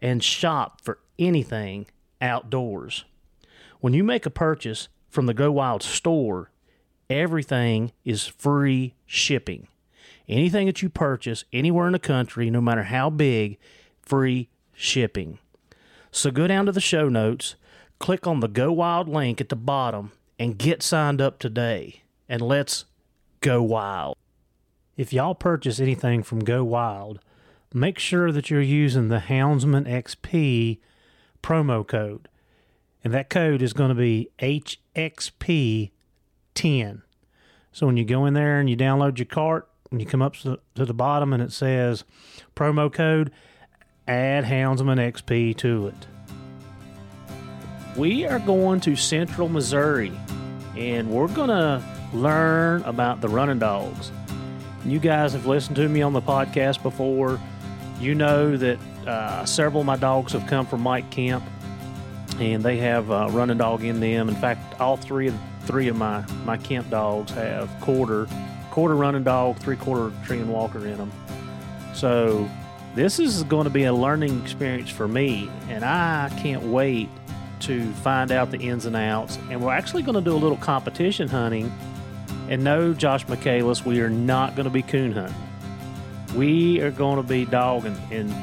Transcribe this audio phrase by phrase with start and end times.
[0.00, 1.86] and shop for anything
[2.20, 3.04] outdoors.
[3.80, 6.50] When you make a purchase from the Go Wild store,
[7.08, 9.68] everything is free shipping.
[10.28, 13.58] Anything that you purchase anywhere in the country, no matter how big,
[14.00, 15.38] free shipping.
[16.10, 17.56] So go down to the show notes,
[17.98, 22.02] click on the Go Wild link at the bottom, and get signed up today.
[22.28, 22.84] And let's
[23.40, 24.16] go wild.
[24.96, 27.20] If y'all purchase anything from Go Wild,
[27.72, 30.78] make sure that you're using the Houndsman XP
[31.42, 32.28] promo code.
[33.02, 35.90] And that code is going to be HXP10.
[37.72, 40.34] So when you go in there and you download your cart, and you come up
[40.36, 42.04] to the, bottom and it says
[42.54, 43.32] promo code,
[44.06, 46.06] add Houndsman XP to it.
[47.96, 50.12] We are going to Central Missouri
[50.76, 51.82] and we're going to
[52.12, 54.12] learn about the running dogs.
[54.84, 57.40] You guys have listened to me on the podcast before.
[58.00, 61.44] You know that uh, several of my dogs have come from Mike Kemp,
[62.38, 64.28] and they have a running dog in them.
[64.28, 68.26] In fact, all three of three of my my Kemp dogs have quarter
[68.70, 71.12] quarter running dog, three quarter treeing walker in them.
[71.94, 72.48] So
[72.94, 77.08] this is going to be a learning experience for me, and I can't wait
[77.60, 79.38] to find out the ins and outs.
[79.50, 81.70] And we're actually going to do a little competition hunting.
[82.48, 85.49] And no, Josh Michaelis, we are not going to be coon hunting.
[86.34, 88.34] We are going to be dogging, and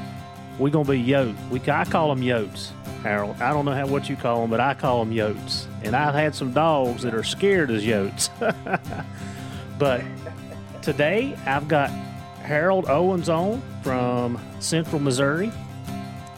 [0.59, 1.35] we're going to be yote.
[1.49, 2.71] We I call them yotes,
[3.01, 3.41] Harold.
[3.41, 5.65] I don't know how what you call them, but I call them yotes.
[5.83, 8.29] And I've had some dogs that are scared as yotes.
[9.79, 10.01] but
[10.81, 11.89] today I've got
[12.41, 15.51] Harold Owens on from Central Missouri,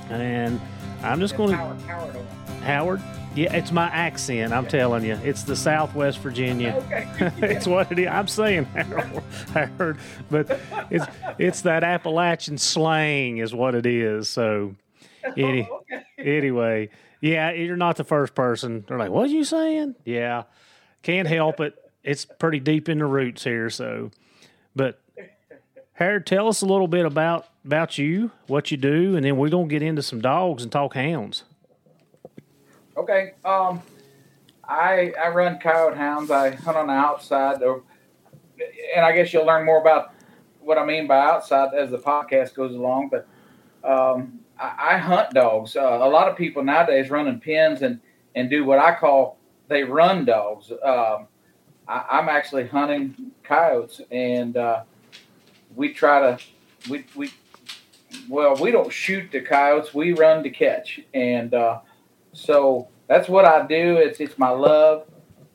[0.10, 0.60] and
[1.02, 2.16] I'm just going to Howard, Howard.
[2.62, 3.02] Howard.
[3.36, 4.54] Yeah, it's my accent.
[4.54, 6.74] I'm telling you, it's the Southwest Virginia.
[6.86, 7.08] Okay.
[7.38, 8.08] it's what it is.
[8.08, 9.24] I'm saying Harold,
[9.54, 9.98] Howard,
[10.32, 10.60] but
[10.90, 11.06] it's
[11.38, 14.30] it's that Appalachian slang is what it is.
[14.30, 14.76] So,
[15.38, 16.04] any, okay.
[16.18, 16.90] anyway,
[17.22, 18.84] yeah, you're not the first person.
[18.88, 20.44] They're like, "What are you saying?" Yeah,
[21.04, 21.76] can't help it.
[22.04, 23.70] It's pretty deep in the roots here.
[23.70, 24.10] So,
[24.76, 25.00] but
[25.94, 29.50] Harold, tell us a little bit about about you, what you do, and then we're
[29.50, 31.44] gonna get into some dogs and talk hounds.
[33.00, 33.32] Okay.
[33.46, 33.82] Um,
[34.68, 36.30] I I run coyote hounds.
[36.32, 40.14] I hunt on the outside, and I guess you'll learn more about
[40.60, 43.10] what I mean by outside as the podcast goes along.
[43.10, 43.26] But
[43.90, 45.78] um, I, I hunt dogs.
[45.78, 48.02] Uh, a lot of people nowadays run in pens and
[48.36, 49.38] and do what I call
[49.70, 50.70] they run dogs.
[50.70, 51.28] Um,
[51.88, 54.84] I, I'm actually hunting coyotes, and uh,
[55.74, 56.44] we try to
[56.90, 57.32] we we
[58.28, 59.94] well we don't shoot the coyotes.
[59.94, 61.80] We run to catch, and uh,
[62.40, 63.98] so that's what I do.
[63.98, 65.08] It's it's my love.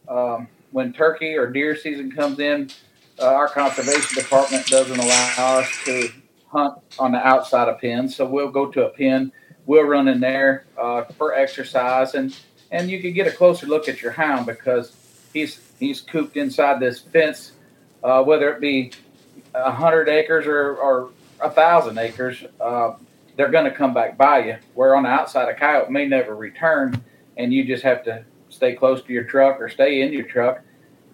[0.08, 2.70] Um, when turkey or deer season comes in,
[3.18, 6.08] uh, our conservation department doesn't allow us to
[6.48, 8.16] hunt on the outside of pens.
[8.16, 9.32] So we'll go to a pen,
[9.66, 12.36] we'll run in there uh, for exercise, and
[12.70, 14.94] and you can get a closer look at your hound because
[15.32, 17.52] he's he's cooped inside this fence,
[18.02, 18.92] uh, whether it be
[19.54, 21.10] hundred acres or or
[21.40, 22.44] a thousand acres.
[23.36, 24.56] They're going to come back by you.
[24.74, 27.02] Where on the outside, a coyote may never return,
[27.36, 30.62] and you just have to stay close to your truck or stay in your truck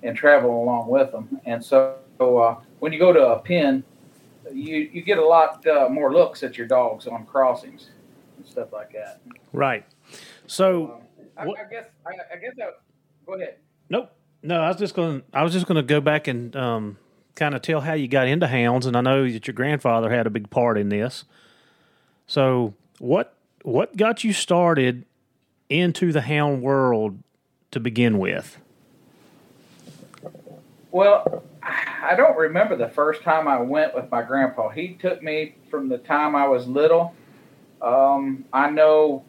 [0.03, 1.41] and travel along with them.
[1.45, 3.85] And so, uh, when you go to a pen,
[4.53, 7.91] you you get a lot uh, more looks at your dogs on crossings
[8.37, 9.21] and stuff like that.
[9.53, 9.85] Right.
[10.47, 11.01] So,
[11.37, 12.71] um, I, I, guess I, I guess I,
[13.27, 13.57] go ahead.
[13.89, 14.11] Nope.
[14.43, 15.23] No, I was just going.
[15.33, 16.99] I was just going to go back and um,
[17.35, 20.27] kind of tell how you got into hounds, and I know that your grandfather had
[20.27, 21.25] a big part in this.
[22.31, 25.05] So, what what got you started
[25.69, 27.19] into the hound world
[27.73, 28.57] to begin with?
[30.93, 34.69] Well, I don't remember the first time I went with my grandpa.
[34.69, 37.17] He took me from the time I was little.
[37.83, 39.25] Um, I know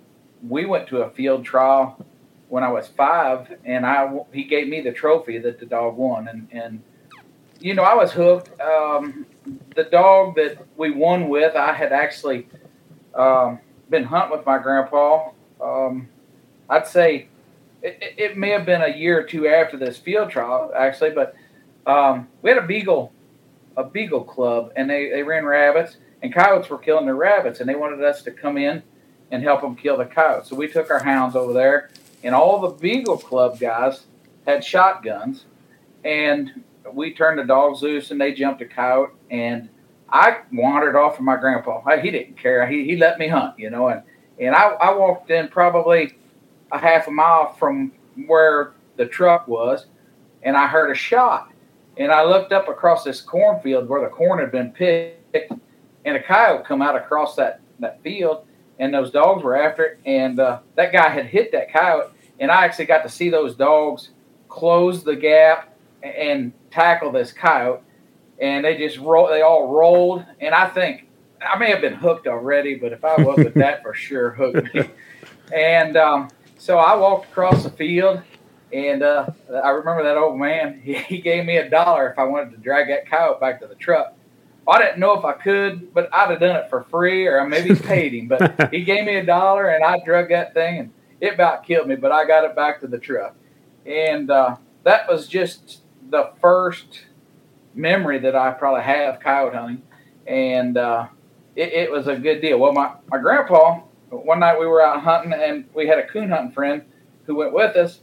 [0.47, 2.05] we went to a field trial
[2.49, 6.27] when I was five, and I he gave me the trophy that the dog won,
[6.27, 6.83] and and
[7.59, 8.61] you know I was hooked.
[8.61, 9.25] Um,
[9.75, 12.47] the dog that we won with, I had actually
[13.15, 13.59] um,
[13.89, 15.29] been hunting with my grandpa.
[15.61, 16.09] Um,
[16.69, 17.27] I'd say
[17.81, 21.35] it, it, may have been a year or two after this field trial, actually, but
[21.85, 23.11] um, we had a beagle,
[23.75, 27.69] a beagle club, and they, they ran rabbits, and coyotes were killing their rabbits, and
[27.69, 28.83] they wanted us to come in
[29.31, 30.49] and help them kill the coyotes.
[30.49, 31.89] So we took our hounds over there,
[32.23, 34.05] and all the beagle club guys
[34.45, 35.45] had shotguns,
[36.03, 36.63] and
[36.93, 39.69] we turned the dogs loose, and they jumped a coyote, and
[40.11, 41.81] I wandered off from my grandpa.
[41.97, 42.67] He didn't care.
[42.67, 44.03] He, he let me hunt, you know, and
[44.39, 46.17] and I, I walked in probably
[46.71, 47.91] a half a mile from
[48.25, 49.85] where the truck was,
[50.41, 51.51] and I heard a shot
[51.97, 55.51] and I looked up across this cornfield where the corn had been picked,
[56.05, 58.45] and a coyote come out across that, that field,
[58.79, 59.99] and those dogs were after it.
[60.05, 63.55] And uh, that guy had hit that coyote, and I actually got to see those
[63.55, 64.09] dogs
[64.49, 67.83] close the gap and tackle this coyote.
[68.41, 70.25] And they just roll, they all rolled.
[70.39, 71.07] And I think
[71.41, 74.89] I may have been hooked already, but if I wasn't, that for sure hooked me.
[75.53, 78.21] And um, so I walked across the field
[78.73, 79.27] and uh,
[79.63, 82.57] I remember that old man, he, he, gave me a dollar if I wanted to
[82.57, 84.13] drag that coyote back to the truck.
[84.67, 87.75] I didn't know if I could, but I'd have done it for free or maybe
[87.75, 88.27] paid him.
[88.27, 91.87] But he gave me a dollar and I drug that thing and it about killed
[91.87, 93.35] me, but I got it back to the truck.
[93.85, 97.05] And uh, that was just the first
[97.73, 99.81] memory that I probably have coyote hunting.
[100.27, 101.07] And uh,
[101.55, 102.59] it, it was a good deal.
[102.59, 106.29] Well, my, my grandpa, one night we were out hunting and we had a coon
[106.29, 106.83] hunting friend
[107.25, 107.99] who went with us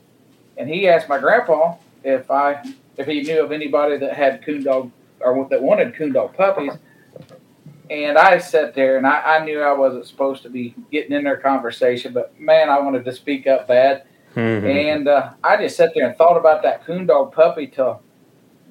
[0.57, 2.63] and he asked my grandpa if I
[2.97, 6.73] if he knew of anybody that had coon dog or that wanted coon dog puppies.
[7.91, 11.25] And I sat there and I, I knew I wasn't supposed to be getting in
[11.25, 14.03] their conversation, but man, I wanted to speak up bad.
[14.35, 14.67] Mm-hmm.
[14.67, 18.03] And uh, I just sat there and thought about that coon dog puppy till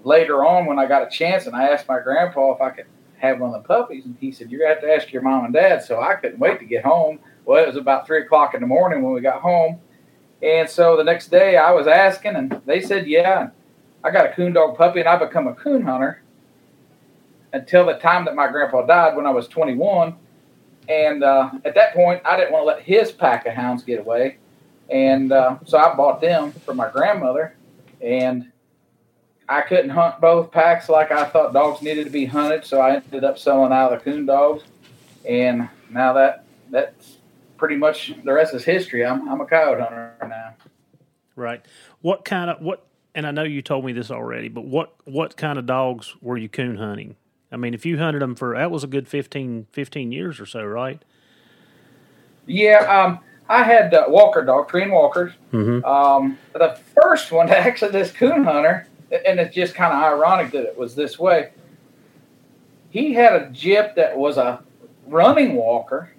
[0.03, 1.47] later on when I got a chance.
[1.47, 2.85] And I asked my grandpa if I could
[3.17, 4.05] have one of the puppies.
[4.05, 5.83] And he said, You're to have to ask your mom and dad.
[5.83, 7.19] So I couldn't wait to get home.
[7.45, 9.79] Well, it was about three o'clock in the morning when we got home.
[10.41, 13.49] And so the next day I was asking, and they said, yeah,
[14.03, 16.21] I got a coon dog puppy, and I become a coon hunter
[17.53, 20.16] until the time that my grandpa died when I was 21.
[20.89, 23.99] And uh, at that point, I didn't want to let his pack of hounds get
[23.99, 24.37] away.
[24.89, 27.56] And uh, so I bought them for my grandmother.
[27.99, 28.51] And
[29.49, 32.66] I couldn't hunt both packs like I thought dogs needed to be hunted.
[32.66, 34.63] So I ended up selling out of the coon dogs.
[35.27, 37.18] And now that that's
[37.57, 39.06] pretty much the rest is history.
[39.06, 40.56] I'm I'm a coyote hunter now.
[41.35, 41.63] Right.
[42.01, 42.85] What kind of what?
[43.16, 46.37] And I know you told me this already, but what what kind of dogs were
[46.37, 47.16] you coon hunting?
[47.51, 50.45] I mean, if you hunted them for that was a good 15, 15 years or
[50.45, 51.01] so, right?
[52.45, 52.80] Yeah.
[52.80, 55.33] Um, I had uh, Walker dog, Treeing Walkers.
[55.54, 55.85] Mm-hmm.
[55.85, 60.64] Um, the first one, actually, this coon hunter, and it's just kind of ironic that
[60.64, 61.52] it was this way.
[62.90, 64.61] He had a Gyp that was a
[65.07, 66.11] running walker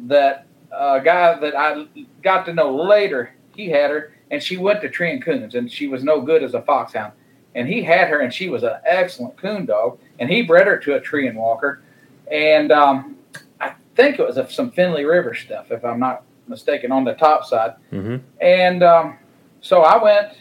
[0.00, 1.86] that a guy that I
[2.22, 5.86] got to know later, he had her, and she went to treeing coons, and she
[5.86, 7.12] was no good as a foxhound.
[7.54, 10.78] And he had her, and she was an excellent coon dog, and he bred her
[10.78, 11.82] to a treeing walker.
[12.30, 13.16] And um,
[13.60, 17.44] I think it was some Finley River stuff, if I'm not mistaken, on the top
[17.44, 17.74] side.
[17.92, 18.16] Mm-hmm.
[18.40, 19.18] And um,
[19.60, 20.32] so I went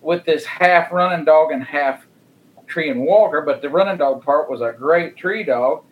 [0.00, 2.06] with this half running dog and half
[2.66, 5.84] treeing walker, but the running dog part was a great tree dog.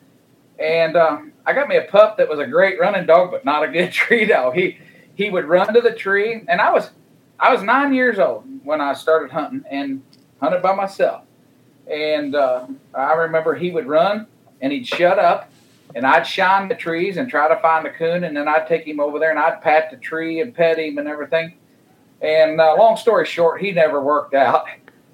[0.59, 3.63] And uh, I got me a pup that was a great running dog, but not
[3.63, 4.55] a good tree dog.
[4.55, 4.79] He
[5.15, 6.91] he would run to the tree, and I was
[7.39, 10.03] I was nine years old when I started hunting and
[10.41, 11.23] hunted by myself.
[11.87, 14.27] And uh, I remember he would run
[14.61, 15.51] and he'd shut up
[15.95, 18.25] and I'd shine the trees and try to find the coon.
[18.25, 20.99] And then I'd take him over there and I'd pat the tree and pet him
[20.99, 21.55] and everything.
[22.23, 24.67] And uh, long story short, he never worked out,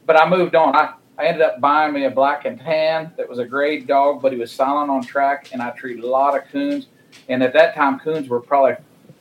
[0.06, 0.76] but I moved on.
[0.76, 4.22] I, I ended up buying me a black and tan that was a great dog,
[4.22, 6.86] but he was silent on track, and I treated a lot of coons.
[7.28, 8.76] And at that time, coons were probably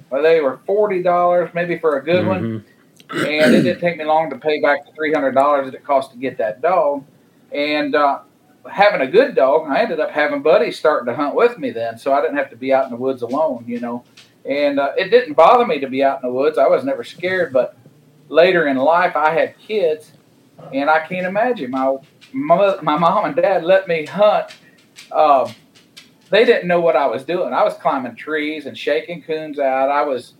[0.09, 2.27] well, they were forty dollars maybe for a good mm-hmm.
[2.27, 2.65] one,
[3.27, 5.83] and it didn't take me long to pay back the three hundred dollars that it
[5.83, 7.03] cost to get that dog.
[7.51, 8.19] And uh,
[8.69, 11.97] having a good dog, I ended up having buddies starting to hunt with me then,
[11.97, 14.03] so I didn't have to be out in the woods alone, you know.
[14.45, 16.57] And uh, it didn't bother me to be out in the woods.
[16.57, 17.77] I was never scared, but
[18.27, 20.11] later in life, I had kids,
[20.73, 21.97] and I can't imagine my
[22.33, 24.51] my, my mom and dad let me hunt.
[25.11, 25.53] Um,
[26.29, 27.53] they didn't know what I was doing.
[27.53, 29.89] I was climbing trees and shaking coons out.
[29.89, 30.33] I was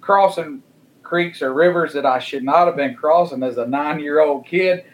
[0.00, 0.62] crossing
[1.02, 4.46] creeks or rivers that I should not have been crossing as a nine year old
[4.46, 4.84] kid.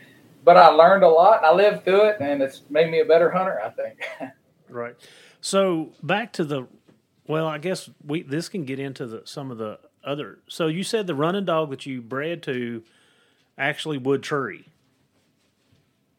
[0.44, 3.04] But I learned a lot and I lived through it, and it's made me a
[3.06, 3.98] better hunter, I think.
[4.68, 4.94] right.
[5.40, 6.66] So back to the,
[7.26, 10.38] well, I guess we this can get into the some of the other.
[10.48, 12.82] So you said the running dog that you bred to
[13.56, 14.66] actually would tree.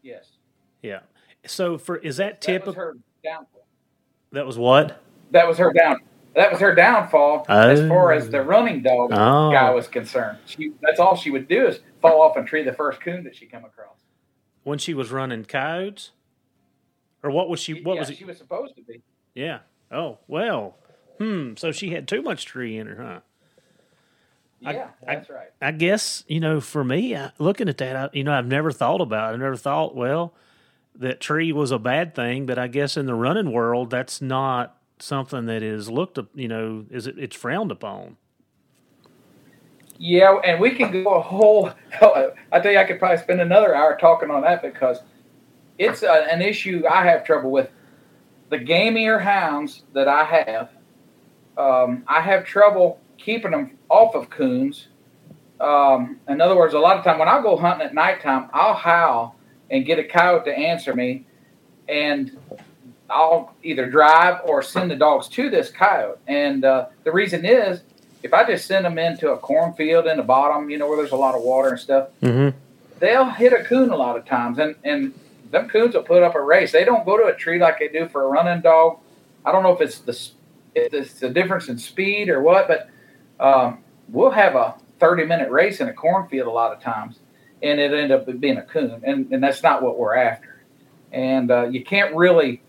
[0.01, 0.25] Yes.
[0.81, 1.01] Yeah.
[1.45, 2.74] So for is that typical?
[2.74, 3.65] That was her downfall.
[4.31, 5.01] That was what?
[5.31, 6.00] That was her down.
[6.35, 7.69] That was her downfall oh.
[7.69, 9.51] as far as the running dog oh.
[9.51, 10.39] guy was concerned.
[10.45, 13.35] She that's all she would do is fall off and tree the first coon that
[13.35, 13.95] she come across.
[14.63, 16.12] When she was running coyotes,
[17.24, 17.81] or what was she?
[17.81, 18.17] What yeah, was it?
[18.17, 19.01] She was supposed to be.
[19.33, 19.59] Yeah.
[19.91, 20.77] Oh well.
[21.17, 21.53] Hmm.
[21.55, 23.19] So she had too much tree in her, huh?
[24.60, 25.50] Yeah, I, that's right.
[25.62, 28.72] I guess you know, for me, I, looking at that, I, you know, I've never
[28.72, 29.34] thought about.
[29.34, 29.38] it.
[29.38, 30.34] I never thought, well,
[30.95, 34.77] that tree was a bad thing, but I guess in the running world, that's not
[35.00, 36.27] something that is looked up.
[36.34, 37.17] You know, is it?
[37.17, 38.17] It's frowned upon.
[39.98, 41.72] Yeah, and we can go a whole.
[42.51, 45.00] I tell you, I could probably spend another hour talking on that because
[45.77, 47.69] it's a, an issue I have trouble with.
[48.50, 50.69] The game ear hounds that I have,
[51.57, 54.88] um, I have trouble keeping them off of coons.
[55.59, 58.74] Um, in other words, a lot of time when I go hunting at nighttime, I'll
[58.74, 59.35] howl
[59.71, 61.25] and get a coyote to answer me,
[61.88, 62.38] and
[63.09, 66.19] I'll either drive or send the dogs to this coyote.
[66.27, 67.81] And uh, the reason is,
[68.21, 71.12] if I just send them into a cornfield in the bottom, you know, where there's
[71.12, 72.57] a lot of water and stuff, mm-hmm.
[73.00, 75.13] they'll hit a coon a lot of times, and and
[75.51, 76.71] them coons will put up a race.
[76.71, 79.00] They don't go to a tree like they do for a running dog.
[79.45, 80.19] I don't know if it's the
[80.75, 82.89] if it's the difference in speed or what, but
[83.39, 87.20] um, we'll have a 30 minute race in a cornfield a lot of times,
[87.63, 90.62] and it end up being a coon, and, and that's not what we're after.
[91.12, 92.62] And uh, you can't really,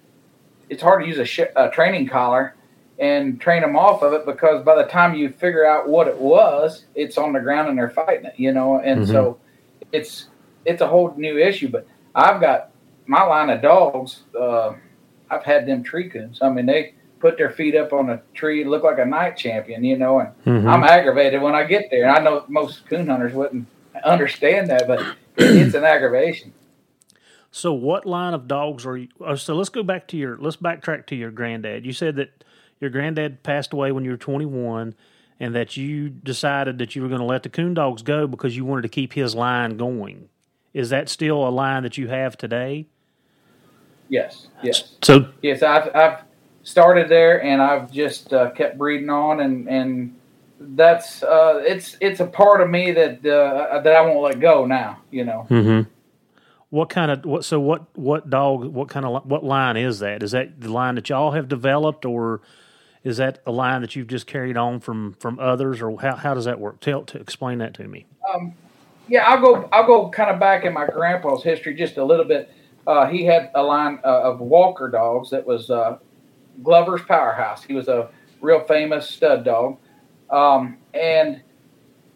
[0.68, 2.54] it's hard to use a, sh- a training collar
[2.98, 6.16] and train them off of it because by the time you figure out what it
[6.16, 8.80] was, it's on the ground and they're fighting it, you know.
[8.80, 9.12] And mm-hmm.
[9.12, 9.38] so
[9.92, 10.28] it's
[10.64, 11.68] it's a whole new issue.
[11.68, 12.70] But I've got
[13.06, 14.22] my line of dogs.
[14.38, 14.74] Uh,
[15.30, 16.38] I've had them tree coons.
[16.40, 19.84] I mean, they put their feet up on a tree, look like a night champion,
[19.84, 20.20] you know.
[20.20, 20.68] And mm-hmm.
[20.68, 22.06] I'm aggravated when I get there.
[22.06, 23.66] And I know most coon hunters wouldn't
[24.04, 25.04] understand that, but
[25.36, 26.52] it's an aggravation.
[27.50, 29.08] So, what line of dogs are you?
[29.20, 30.36] Oh, so, let's go back to your.
[30.36, 31.86] Let's backtrack to your granddad.
[31.86, 32.44] You said that
[32.80, 34.94] your granddad passed away when you were 21,
[35.40, 38.56] and that you decided that you were going to let the coon dogs go because
[38.56, 40.28] you wanted to keep his line going.
[40.74, 42.86] Is that still a line that you have today?
[44.10, 44.48] Yes.
[44.62, 44.94] Yes.
[45.02, 46.25] So yes, I've I've
[46.66, 50.16] started there, and I've just uh, kept breeding on, and and
[50.60, 54.66] that's uh, it's it's a part of me that uh, that I won't let go
[54.66, 54.98] now.
[55.10, 55.46] You know.
[55.48, 55.88] Mm-hmm.
[56.70, 57.44] What kind of what?
[57.44, 57.86] So what?
[57.96, 58.66] What dog?
[58.66, 60.22] What kind of what line is that?
[60.22, 62.42] Is that the line that y'all have developed, or
[63.04, 66.34] is that a line that you've just carried on from from others, or how how
[66.34, 66.80] does that work?
[66.80, 68.06] Tell to explain that to me.
[68.34, 68.54] Um,
[69.08, 69.68] yeah, I'll go.
[69.72, 72.52] I'll go kind of back in my grandpa's history just a little bit.
[72.88, 75.98] Uh, he had a line uh, of Walker dogs that was uh,
[76.62, 77.62] Glover's Powerhouse.
[77.64, 78.08] He was a
[78.40, 79.78] real famous stud dog.
[80.30, 81.42] Um, and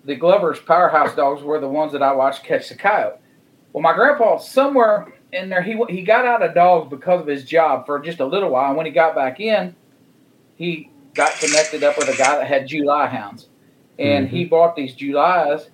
[0.05, 3.19] the Glover's Powerhouse dogs were the ones that I watched catch the coyote.
[3.73, 7.45] Well, my grandpa, somewhere in there, he, he got out of dogs because of his
[7.45, 8.69] job for just a little while.
[8.69, 9.75] And when he got back in,
[10.57, 13.49] he got connected up with a guy that had July hounds.
[13.99, 14.37] And mm-hmm.
[14.37, 15.69] he bought these Julys,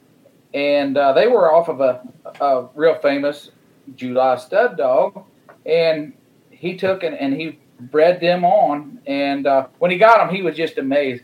[0.53, 2.03] and uh, they were off of a,
[2.41, 3.51] a real famous
[3.95, 5.25] July stud dog.
[5.65, 6.13] And
[6.51, 9.01] he took and, and he bred them on.
[9.07, 11.23] And uh, when he got them, he was just amazed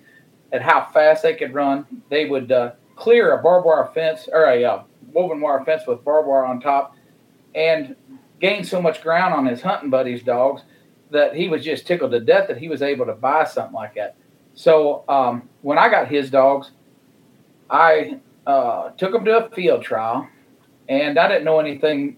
[0.53, 1.87] at how fast they could run.
[2.09, 4.83] They would uh, clear a barbed wire fence or a uh,
[5.13, 6.97] woven wire fence with barbed wire on top
[7.55, 7.97] and
[8.41, 10.63] gain so much ground on his hunting buddies' dogs
[11.11, 13.95] that he was just tickled to death that he was able to buy something like
[13.95, 14.17] that.
[14.55, 16.71] So um, when I got his dogs,
[17.71, 20.29] I uh, took them to a field trial,
[20.89, 22.17] and I didn't know anything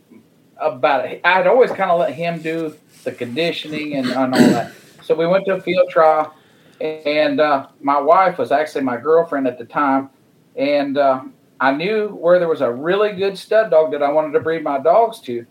[0.57, 1.21] about it.
[1.25, 4.73] I'd always kind of let him do the conditioning and, all that.
[5.03, 6.35] So we went to a field trial,
[6.81, 10.11] and uh, my wife was actually my girlfriend at the time,
[10.57, 11.23] and uh,
[11.61, 14.63] I knew where there was a really good stud dog that I wanted to breed
[14.63, 15.47] my dogs to.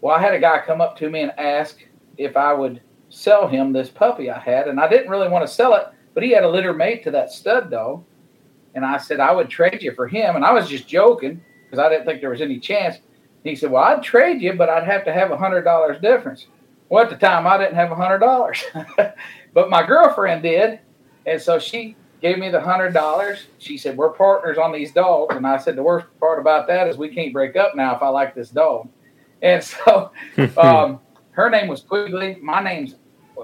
[0.00, 1.78] Well, I had a guy come up to me and ask
[2.18, 5.52] if I would sell him this puppy I had, and I didn't really want to
[5.52, 8.04] sell it, but he had a litter mate to that stud dog,
[8.74, 11.78] and I said I would trade you for him, and I was just joking because
[11.78, 12.96] I didn't think there was any chance.
[13.44, 16.46] He said, "Well, I'd trade you, but I'd have to have a hundred dollars difference."
[16.94, 18.62] Well, at the time, I didn't have a hundred dollars,
[19.52, 20.78] but my girlfriend did,
[21.26, 23.48] and so she gave me the hundred dollars.
[23.58, 26.86] She said, "We're partners on these dogs," and I said, "The worst part about that
[26.86, 28.88] is we can't break up now if I like this dog."
[29.42, 30.12] And so,
[30.56, 31.00] um,
[31.32, 32.38] her name was Quigley.
[32.40, 32.94] My name's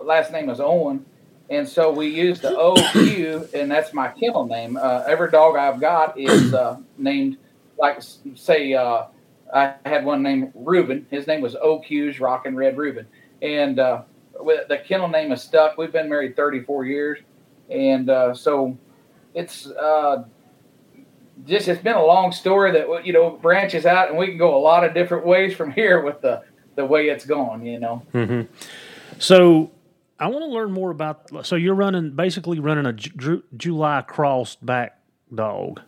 [0.00, 1.04] last name is Owen,
[1.50, 4.76] and so we used the OQ, and that's my kennel name.
[4.76, 7.36] Uh, every dog I've got is uh, named
[7.80, 8.00] like
[8.36, 9.06] say uh,
[9.52, 11.06] I had one named Reuben.
[11.10, 13.06] His name was OQ's Rockin' Red Ruben,
[13.42, 14.02] and uh,
[14.34, 15.78] the kennel name is stuck.
[15.78, 17.18] We've been married 34 years,
[17.68, 18.76] and uh, so
[19.34, 20.24] it's uh,
[21.46, 24.56] just it's been a long story that you know branches out, and we can go
[24.56, 26.42] a lot of different ways from here with the
[26.76, 27.66] the way it's going.
[27.66, 28.02] You know.
[28.12, 28.52] Mm-hmm.
[29.18, 29.70] So
[30.18, 31.46] I want to learn more about.
[31.46, 34.98] So you're running basically running a Ju- July crossed back
[35.34, 35.80] dog.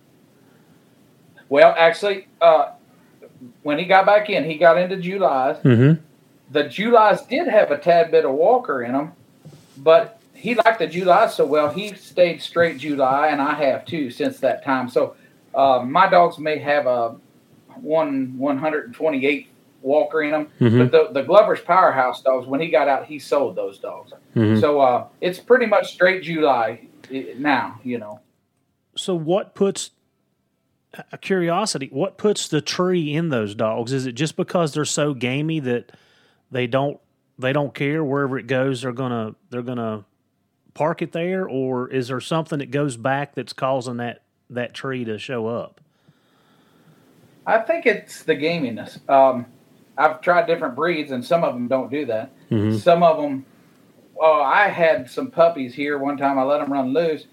[1.49, 2.73] Well, actually, uh,
[3.63, 5.59] when he got back in, he got into July's.
[5.59, 6.03] Mm-hmm.
[6.53, 9.13] The July's did have a tad bit of Walker in them,
[9.79, 14.11] but he liked the July so well, he stayed straight July, and I have too
[14.11, 14.89] since that time.
[14.89, 15.17] So
[15.55, 17.17] uh, my dogs may have a
[17.77, 19.49] one 128
[19.83, 20.79] Walker in them, mm-hmm.
[20.79, 24.13] but the, the Glover's Powerhouse dogs, when he got out, he sold those dogs.
[24.35, 24.61] Mm-hmm.
[24.61, 26.81] So uh, it's pretty much straight July
[27.37, 28.21] now, you know.
[28.97, 29.91] So what puts
[31.11, 31.89] a curiosity?
[31.91, 33.93] What puts the tree in those dogs?
[33.93, 35.93] Is it just because they're so gamey that
[36.53, 37.01] they don't
[37.39, 38.83] they don't care wherever it goes?
[38.83, 40.05] They're gonna they're gonna
[40.75, 45.05] park it there, or is there something that goes back that's causing that that tree
[45.05, 45.81] to show up?
[47.45, 49.09] I think it's the gaminess.
[49.11, 49.47] Um,
[49.99, 52.31] I've tried different breeds, and some of them don't do that.
[52.51, 52.77] Mm-hmm.
[52.77, 53.45] Some of them.
[54.21, 56.39] Oh, I had some puppies here one time.
[56.39, 57.27] I let them run loose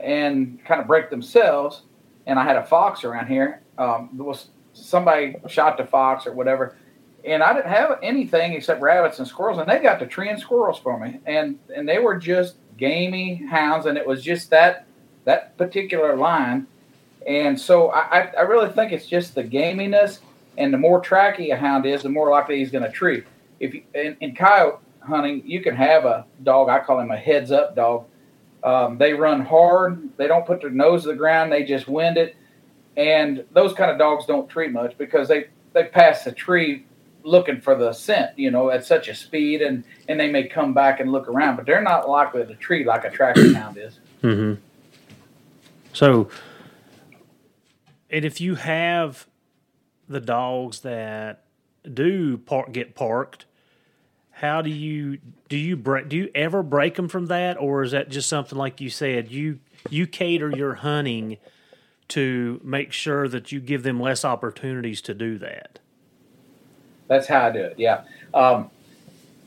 [0.00, 1.82] and kind of break themselves
[2.26, 3.60] and I had a fox around here.
[3.78, 6.76] Um, was somebody shot the fox or whatever,
[7.26, 10.38] and I didn't have anything except rabbits and squirrels, and they got the tree and
[10.38, 14.86] squirrels for me, and and they were just gamey hounds, and it was just that
[15.24, 16.66] that particular line,
[17.26, 20.20] and so I I really think it's just the gaminess,
[20.58, 23.24] and the more tracky a hound is, the more likely he's going to tree.
[23.60, 26.68] If you, in, in coyote hunting, you can have a dog.
[26.68, 28.06] I call him a heads up dog
[28.64, 30.08] um, they run hard.
[30.16, 31.52] They don't put their nose to the ground.
[31.52, 32.34] They just wind it.
[32.96, 36.86] And those kind of dogs don't tree much because they, they pass the tree
[37.24, 40.74] looking for the scent, you know, at such a speed, and and they may come
[40.74, 43.98] back and look around, but they're not likely to tree like a tracking hound is.
[44.22, 44.60] Mm-hmm.
[45.92, 46.28] So,
[48.10, 49.26] and if you have
[50.08, 51.44] the dogs that
[51.92, 53.46] do park get parked,
[54.34, 57.92] how do you do you break do you ever break them from that or is
[57.92, 59.60] that just something like you said you
[59.90, 61.38] you cater your hunting
[62.08, 65.78] to make sure that you give them less opportunities to do that
[67.08, 68.02] that's how i do it yeah
[68.34, 68.70] um,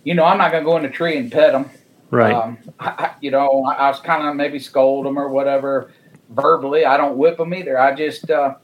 [0.03, 1.69] you know i'm not going to go in the tree and pet them
[2.11, 5.91] right um, I, you know i, I was kind of maybe scold them or whatever
[6.29, 8.55] verbally i don't whip them either i just uh,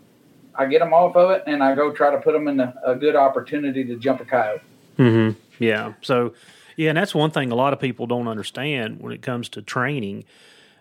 [0.55, 2.73] i get them off of it and i go try to put them in a,
[2.85, 4.61] a good opportunity to jump a coyote
[4.97, 5.39] mm-hmm.
[5.59, 5.93] Yeah.
[6.01, 6.33] So,
[6.75, 9.61] yeah, and that's one thing a lot of people don't understand when it comes to
[9.61, 10.25] training.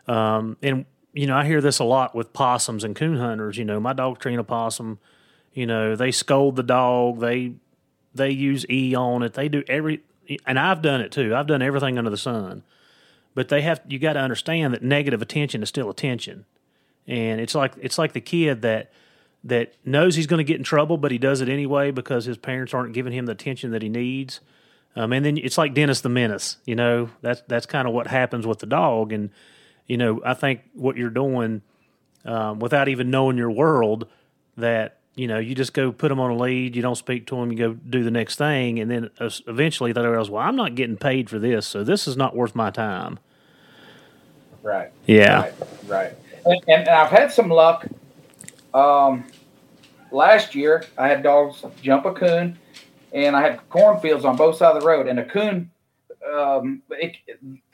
[0.09, 3.59] Um, and you know, I hear this a lot with possums and coon hunters.
[3.59, 4.99] You know, my dog train a possum.
[5.53, 7.21] You know, they scold the dog.
[7.21, 7.55] They
[8.15, 9.35] they use e on it.
[9.35, 10.03] They do every,
[10.47, 11.35] and I've done it too.
[11.35, 12.63] I've done everything under the sun.
[13.35, 16.45] But they have you got to understand that negative attention is still attention,
[17.07, 18.93] and it's like it's like the kid that
[19.45, 22.37] that knows he's going to get in trouble, but he does it anyway because his
[22.37, 24.41] parents aren't giving him the attention that he needs.
[24.95, 27.09] Um, and then it's like Dennis the Menace, you know.
[27.23, 29.31] That's that's kind of what happens with the dog, and
[29.87, 31.63] you know, I think what you're doing
[32.25, 34.07] um, without even knowing your world,
[34.57, 37.37] that you know, you just go put them on a lead, you don't speak to
[37.37, 39.11] them, you go do the next thing, and then
[39.47, 42.55] eventually they realize, well, I'm not getting paid for this, so this is not worth
[42.55, 43.19] my time.
[44.63, 44.91] Right.
[45.07, 45.41] Yeah.
[45.41, 45.55] Right.
[45.87, 46.13] right.
[46.47, 47.87] And, and, I've had some luck.
[48.73, 49.25] Um,
[50.11, 52.59] last year, I had dogs jump a coon
[53.13, 55.09] and I had cornfields on both sides of the road.
[55.09, 55.71] And a coon,
[56.33, 57.17] um, it,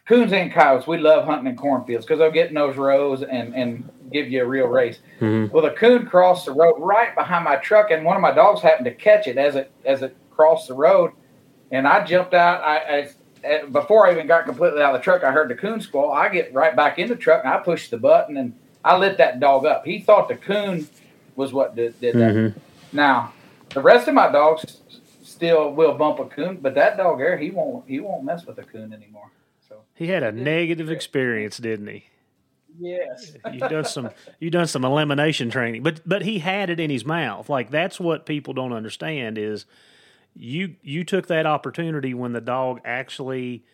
[0.07, 3.55] coons and coyotes, we love hunting in cornfields because they'll get in those rows and,
[3.55, 4.99] and give you a real race.
[5.21, 5.53] Mm-hmm.
[5.53, 8.61] Well, the coon crossed the road right behind my truck, and one of my dogs
[8.61, 11.13] happened to catch it as it as it across the road,
[11.71, 12.63] and I jumped out.
[12.63, 13.09] I, I
[13.71, 16.13] before I even got completely out of the truck, I heard the coon squall.
[16.13, 19.19] I get right back in the truck and I pushed the button and I lit
[19.19, 19.85] that dog up.
[19.85, 20.89] He thought the coon
[21.37, 22.35] was what did, did that.
[22.35, 22.59] Mm-hmm.
[22.97, 23.33] Now,
[23.71, 24.81] the rest of my dogs
[25.23, 28.59] still will bump a coon, but that dog there, he won't he won't mess with
[28.59, 29.31] a coon anymore.
[29.69, 32.07] So he had a negative experience, didn't he?
[32.79, 33.37] Yes.
[33.53, 35.83] you done some you done some elimination training.
[35.83, 37.49] But but he had it in his mouth.
[37.49, 39.67] Like that's what people don't understand is
[40.35, 43.65] you you took that opportunity when the dog actually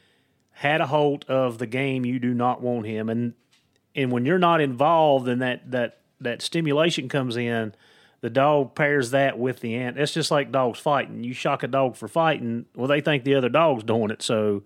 [0.51, 3.35] had a hold of the game you do not want him and
[3.95, 7.75] and when you're not involved and that that that stimulation comes in
[8.21, 11.67] the dog pairs that with the ant it's just like dogs fighting you shock a
[11.67, 14.63] dog for fighting well they think the other dog's doing it so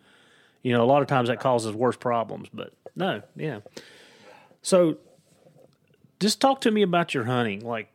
[0.62, 3.61] you know a lot of times that causes worse problems but no yeah
[4.62, 4.99] so
[6.21, 7.88] just talk to me about your hunting like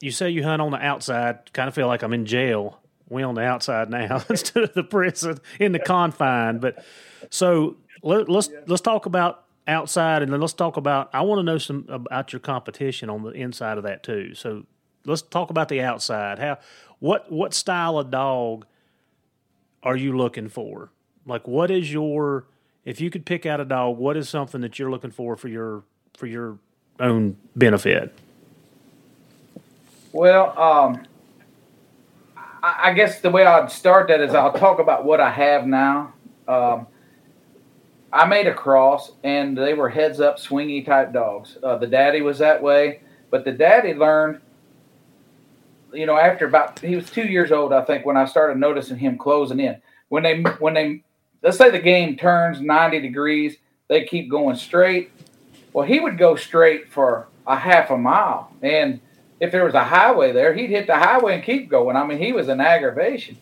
[0.00, 3.24] you say you hunt on the outside kind of feel like i'm in jail we
[3.24, 6.58] on the outside now instead of the prison in the confine.
[6.58, 6.82] But
[7.28, 11.10] so let, us let's, let's talk about outside, and then let's talk about.
[11.12, 14.34] I want to know some about your competition on the inside of that too.
[14.34, 14.64] So
[15.04, 16.38] let's talk about the outside.
[16.38, 16.58] How
[17.00, 18.64] what what style of dog
[19.82, 20.90] are you looking for?
[21.26, 22.46] Like what is your
[22.84, 25.48] if you could pick out a dog, what is something that you're looking for for
[25.48, 25.84] your
[26.20, 26.58] for your
[27.00, 28.14] own benefit?
[30.12, 31.06] Well, um,
[32.62, 36.12] I guess the way I'd start that is I'll talk about what I have now.
[36.46, 36.86] Um,
[38.12, 41.56] I made a cross, and they were heads up, swingy type dogs.
[41.62, 44.40] Uh, the daddy was that way, but the daddy learned,
[45.94, 48.98] you know, after about he was two years old, I think, when I started noticing
[48.98, 49.80] him closing in.
[50.10, 51.02] When they when they
[51.42, 53.56] let's say the game turns ninety degrees,
[53.88, 55.12] they keep going straight.
[55.72, 59.00] Well, he would go straight for a half a mile, and
[59.40, 61.96] if there was a highway there, he'd hit the highway and keep going.
[61.96, 63.38] I mean, he was an aggravation.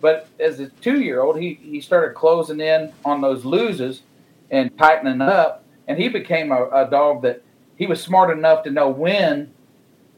[0.00, 4.02] But as a two year old, he, he started closing in on those loses
[4.50, 5.64] and tightening up.
[5.88, 7.42] And he became a, a dog that
[7.76, 9.52] he was smart enough to know when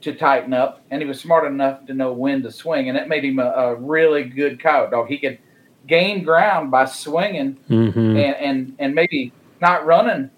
[0.02, 2.88] to tighten up, and he was smart enough to know when to swing.
[2.88, 5.08] And that made him a, a really good coyote dog.
[5.08, 5.38] He could
[5.86, 8.16] gain ground by swinging mm-hmm.
[8.16, 10.30] and, and, and maybe not running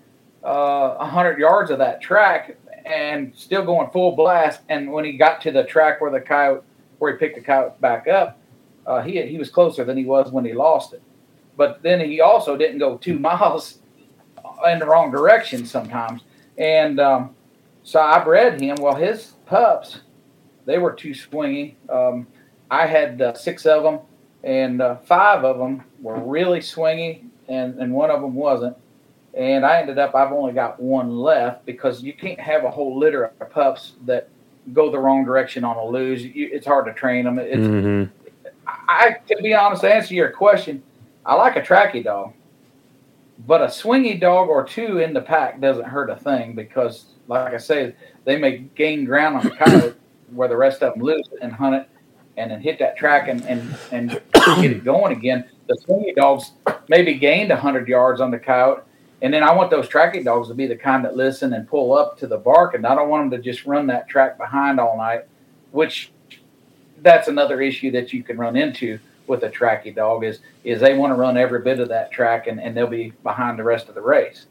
[0.45, 4.61] uh, 100 yards of that track and still going full blast.
[4.69, 6.63] And when he got to the track where the coyote,
[6.99, 8.39] where he picked the coyote back up,
[8.87, 11.03] uh, he he was closer than he was when he lost it.
[11.57, 13.79] But then he also didn't go two miles
[14.71, 16.23] in the wrong direction sometimes.
[16.59, 17.35] And um,
[17.83, 18.77] so I bred him.
[18.81, 20.01] Well, his pups,
[20.67, 21.75] they were too swingy.
[21.89, 22.27] Um,
[22.71, 24.01] I had uh, six of them,
[24.43, 28.77] and uh, five of them were really swingy, and, and one of them wasn't
[29.37, 32.99] and I ended up I've only got one left because you can't have a whole
[32.99, 34.29] litter of pups that
[34.73, 36.25] go the wrong direction on a lose.
[36.25, 37.39] You, it's hard to train them.
[37.39, 38.11] It's, mm-hmm.
[38.67, 40.83] I, to be honest, to answer your question,
[41.27, 42.33] I like a tracky dog,
[43.47, 47.53] but a swingy dog or two in the pack doesn't hurt a thing because, like
[47.53, 49.97] I said, they may gain ground on the coyote
[50.33, 51.89] where the rest of them lose and hunt it
[52.37, 55.45] and then hit that track and, and, and get it going again.
[55.67, 56.53] The swingy dogs
[56.89, 58.85] maybe gained 100 yards on the coyote
[59.25, 61.97] and then I want those tracking dogs to be the kind that listen and pull
[61.97, 64.79] up to the bark, and I don't want them to just run that track behind
[64.79, 65.23] all night,
[65.71, 66.13] which
[67.01, 70.93] that's another issue that you can run into with a tracky dog is is they
[70.93, 73.89] want to run every bit of that track and, and they'll be behind the rest
[73.89, 74.45] of the race.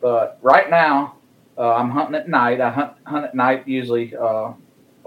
[0.00, 1.16] But right now,
[1.58, 2.60] uh, I'm hunting at night.
[2.60, 4.14] I hunt hunt at night usually.
[4.14, 4.52] Uh,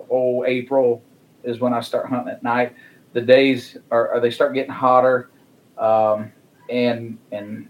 [0.09, 1.01] oh, April
[1.45, 2.75] is when I start hunting at night.
[3.13, 5.29] The days are, are they start getting hotter,
[5.77, 6.33] um,
[6.69, 7.69] and and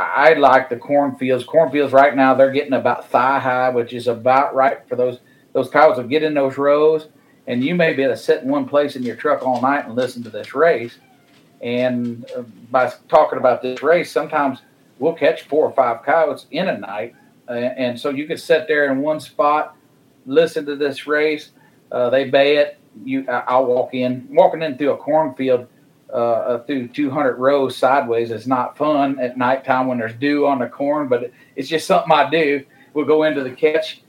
[0.00, 1.44] I like the cornfields.
[1.44, 5.18] Cornfields right now they're getting about thigh high, which is about right for those
[5.52, 7.08] those cows will get in those rows,
[7.46, 9.86] and you may be able to sit in one place in your truck all night
[9.86, 10.98] and listen to this race.
[11.60, 14.60] And uh, by talking about this race, sometimes
[14.98, 17.14] we'll catch four or five coyotes in a night,
[17.48, 19.76] and so you could sit there in one spot,
[20.24, 21.50] listen to this race.
[21.92, 22.78] Uh, they bay it.
[23.04, 25.66] You, I'll walk in, walking in through a cornfield
[26.12, 30.66] uh, through 200 rows sideways is not fun at nighttime when there's dew on the
[30.66, 32.64] corn, but it's just something I do.
[32.94, 34.02] We'll go into the catch.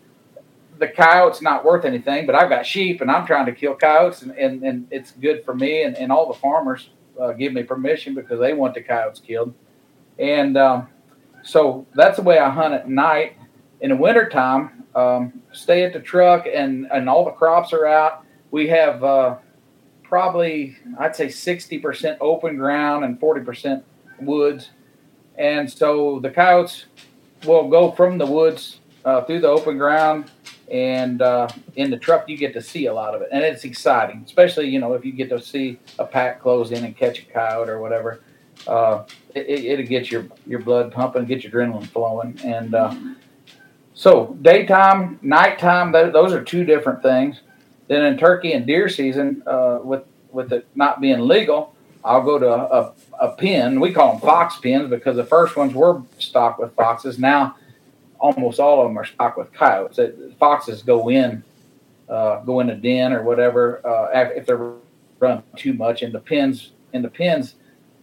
[0.79, 4.23] The coyote's not worth anything, but I've got sheep and I'm trying to kill coyotes,
[4.23, 5.83] and, and, and it's good for me.
[5.83, 9.53] And, and all the farmers uh, give me permission because they want the coyotes killed.
[10.17, 10.87] And um,
[11.43, 13.37] so that's the way I hunt at night.
[13.81, 18.25] In the wintertime, um, stay at the truck and, and all the crops are out.
[18.51, 19.37] We have uh,
[20.11, 23.81] probably I'd say 60% open ground and 40%
[24.19, 24.71] woods.
[25.37, 26.85] And so the coyotes
[27.45, 30.29] will go from the woods uh, through the open ground
[30.69, 31.47] and uh,
[31.77, 34.69] in the truck you get to see a lot of it, and it's exciting, especially
[34.69, 37.69] you know if you get to see a pack close in and catch a coyote
[37.69, 38.21] or whatever.
[38.65, 39.03] Uh,
[39.35, 42.95] it, it'll get your your blood pumping, get your adrenaline flowing, and uh,
[43.93, 47.41] so daytime, nighttime, th- those are two different things.
[47.91, 51.75] Then in turkey and deer season, uh, with with it not being legal,
[52.05, 53.81] I'll go to a, a, pen.
[53.81, 57.19] We call them fox pens because the first ones were stocked with foxes.
[57.19, 57.57] Now
[58.17, 59.99] almost all of them are stocked with coyotes.
[60.39, 61.43] Foxes go in,
[62.07, 64.71] uh, go in a den or whatever uh, if they're
[65.19, 66.01] run too much.
[66.01, 67.55] In the pens, in the pens,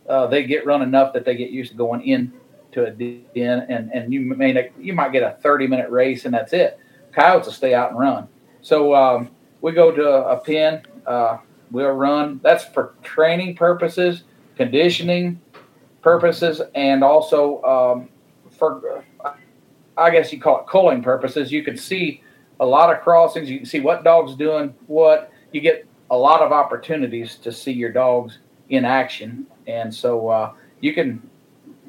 [0.07, 2.31] uh, they get run enough that they get used to going in
[2.73, 6.35] to a den, and and you may you might get a thirty minute race and
[6.35, 6.79] that's it.
[7.13, 8.29] Coyotes will stay out and run.
[8.61, 10.83] So um, we go to a, pen.
[11.07, 11.39] Uh,
[11.71, 12.41] we'll run.
[12.43, 14.25] That's for training purposes,
[14.57, 15.41] conditioning
[16.03, 18.09] purposes, and also um,
[18.51, 19.05] for
[19.97, 21.51] I guess you call it culling purposes.
[21.51, 22.23] You can see
[22.61, 23.51] a lot of crossings.
[23.51, 25.33] You can see what dog's doing what.
[25.53, 30.53] You get a lot of opportunities to see your dogs in action, and so uh,
[30.81, 31.29] you can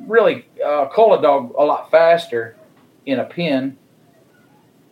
[0.07, 2.55] really uh, cull a dog a lot faster
[3.05, 3.77] in a pen,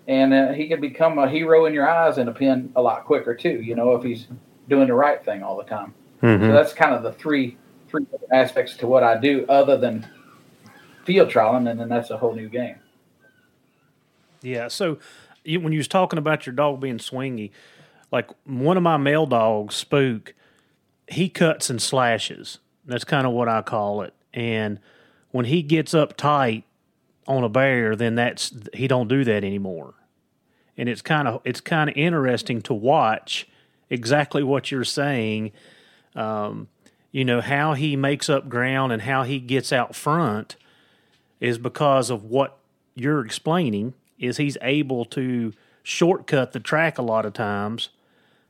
[0.07, 3.05] and uh, he can become a hero in your eyes in a pen a lot
[3.05, 3.61] quicker too.
[3.61, 4.27] You know, if he's
[4.69, 5.93] doing the right thing all the time.
[6.21, 6.45] Mm-hmm.
[6.45, 7.57] So that's kind of the three
[7.89, 10.07] three aspects to what I do, other than
[11.05, 12.75] field trialing, and then that's a whole new game.
[14.41, 14.67] Yeah.
[14.67, 14.99] So
[15.43, 17.51] you, when you was talking about your dog being swingy,
[18.11, 20.33] like one of my male dogs, Spook,
[21.07, 22.59] he cuts and slashes.
[22.85, 24.13] That's kind of what I call it.
[24.33, 24.79] And
[25.31, 26.63] when he gets up tight
[27.27, 29.93] on a bear, then that's he don't do that anymore.
[30.77, 33.47] And it's kind of it's kind of interesting to watch
[33.89, 35.51] exactly what you're saying.
[36.15, 36.67] Um,
[37.11, 40.55] you know how he makes up ground and how he gets out front
[41.39, 42.57] is because of what
[42.95, 47.89] you're explaining is he's able to shortcut the track a lot of times,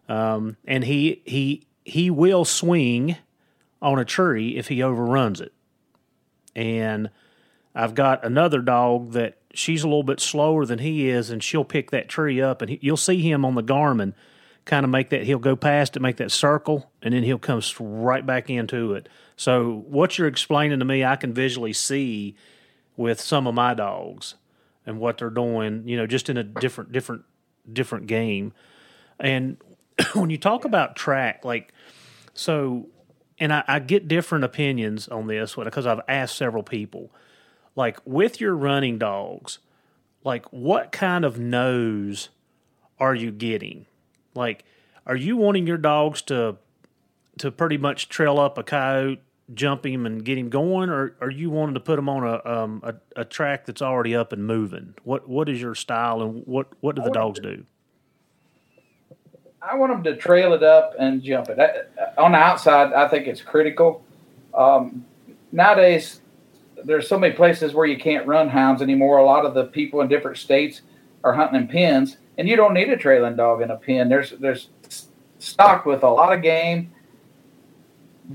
[0.09, 3.17] um, and he he he will swing
[3.81, 5.53] on a tree if he overruns it.
[6.55, 7.09] And
[7.77, 11.63] I've got another dog that she's a little bit slower than he is, and she'll
[11.63, 14.13] pick that tree up, and he, you'll see him on the Garmin
[14.65, 15.23] kind of make that.
[15.23, 19.07] He'll go past it, make that circle, and then he'll come right back into it.
[19.35, 22.35] So what you're explaining to me, I can visually see
[22.97, 24.35] with some of my dogs
[24.85, 27.25] and what they're doing, you know, just in a different, different,
[27.71, 28.53] different game.
[29.19, 29.57] And
[30.13, 31.73] when you talk about track, like,
[32.33, 32.87] so,
[33.39, 37.11] and I, I get different opinions on this because I've asked several people,
[37.77, 39.59] like, with your running dogs,
[40.25, 42.27] like, what kind of nose
[42.99, 43.85] are you getting?
[44.35, 44.65] Like,
[45.05, 46.57] are you wanting your dogs to
[47.39, 49.21] to pretty much trail up a coyote
[49.53, 52.45] jump him and get him going, or are you wanting to put him on a,
[52.45, 54.93] um, a, a track that's already up and moving?
[55.03, 57.65] What what is your style, and what what do the dogs do?
[59.61, 61.59] I want them to trail it up and jump it.
[61.59, 64.03] I, on the outside, I think it's critical.
[64.53, 65.05] Um,
[65.51, 66.21] nowadays,
[66.83, 69.17] there's so many places where you can't run hounds anymore.
[69.17, 70.81] A lot of the people in different states
[71.23, 74.09] are hunting in pens, and you don't need a trailing dog in a pen.
[74.09, 74.69] There's there's
[75.39, 76.91] stocked with a lot of game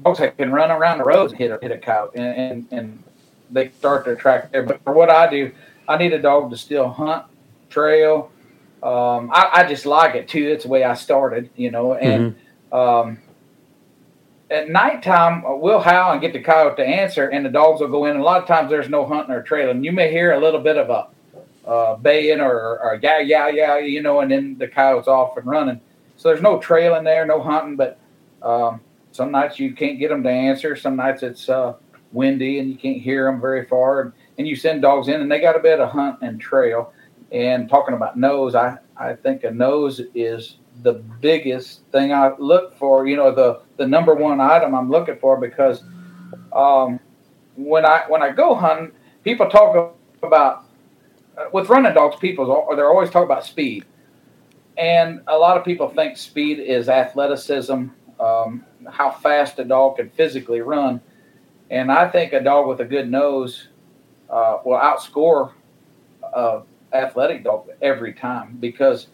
[0.02, 2.68] dogs that can run around the roads and hit a, hit a cow, and, and,
[2.70, 3.02] and
[3.50, 4.62] they start their track there.
[4.62, 5.52] But for what I do,
[5.88, 7.24] I need a dog to still hunt,
[7.68, 8.30] trail.
[8.82, 10.48] Um, I, I, just like it too.
[10.48, 11.94] It's the way I started, you know.
[11.94, 12.76] And mm-hmm.
[12.76, 13.18] um,
[14.52, 18.04] at nighttime, we'll howl and get the coyote to answer, and the dogs will go
[18.04, 18.12] in.
[18.12, 19.82] And a lot of times, there's no hunting or trailing.
[19.82, 21.08] You may hear a little bit of a
[21.68, 25.46] uh, baying or, or yeah, yeah, yeah, you know, and then the coyote's off and
[25.46, 25.80] running.
[26.16, 27.98] So there's no trailing there, no hunting, but
[28.42, 28.80] um,
[29.12, 30.76] some nights you can't get them to answer.
[30.76, 31.74] Some nights it's uh,
[32.12, 34.00] windy and you can't hear them very far.
[34.00, 36.92] And, and you send dogs in and they got a bit of hunt and trail.
[37.30, 42.76] And talking about nose, I, I think a nose is the biggest thing I look
[42.76, 43.06] for.
[43.06, 45.82] You know, the the number one item I'm looking for because
[46.52, 46.98] um,
[47.56, 48.92] when I when I go hunting,
[49.24, 50.64] people talk about
[51.36, 52.16] uh, with running dogs.
[52.16, 53.84] People they're always talking about speed,
[54.76, 57.86] and a lot of people think speed is athleticism.
[58.20, 61.00] Um, how fast a dog can physically run.
[61.70, 63.68] And I think a dog with a good nose
[64.28, 65.52] uh, will outscore
[66.22, 69.06] a athletic dog every time because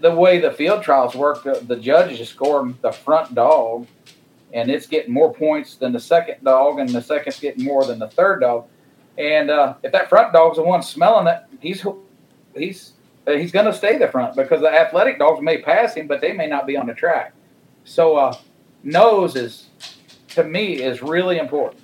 [0.00, 3.86] the way the field trials work, the, the judges are scoring the front dog,
[4.52, 7.98] and it's getting more points than the second dog, and the second's getting more than
[7.98, 8.66] the third dog.
[9.18, 11.84] And uh, if that front dog's the one smelling it, he's
[12.54, 12.92] he's
[13.26, 16.32] he's going to stay the front because the athletic dogs may pass him, but they
[16.32, 17.32] may not be on the track.
[17.84, 18.36] So uh,
[18.82, 19.70] nose is
[20.28, 21.82] to me is really important.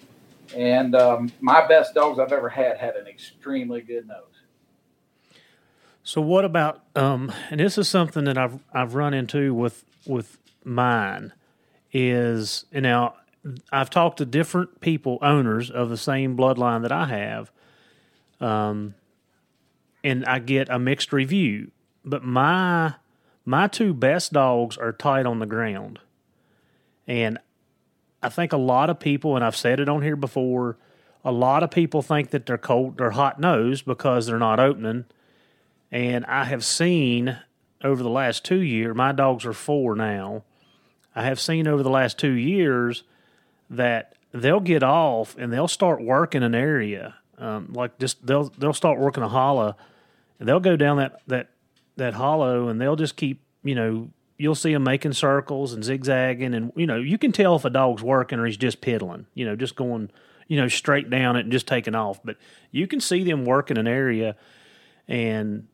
[0.55, 4.32] And um, my best dogs I've ever had had an extremely good nose.
[6.03, 10.39] So what about um and this is something that I've I've run into with with
[10.65, 11.33] mine
[11.93, 13.15] is now
[13.71, 17.53] I've talked to different people owners of the same bloodline that I have
[18.41, 18.95] um
[20.03, 21.71] and I get a mixed review
[22.05, 22.95] but my
[23.45, 25.99] my two best dogs are tight on the ground.
[27.09, 27.39] And
[28.23, 30.77] I think a lot of people and I've said it on here before
[31.25, 35.05] a lot of people think that they're cold they're hot nosed because they're not opening
[35.93, 37.39] and I have seen
[37.85, 40.43] over the last two years, my dogs are four now.
[41.15, 43.05] I have seen over the last two years
[43.69, 48.73] that they'll get off and they'll start working an area, um, like just they'll they'll
[48.73, 49.77] start working a hollow,
[50.41, 51.51] and they'll go down that that
[51.97, 56.55] that hollow and they'll just keep you know you'll see them making circles and zigzagging
[56.55, 59.45] and you know you can tell if a dog's working or he's just piddling, you
[59.45, 60.11] know, just going
[60.49, 62.39] you know straight down it and just taking off, but
[62.71, 64.35] you can see them working an area
[65.07, 65.69] and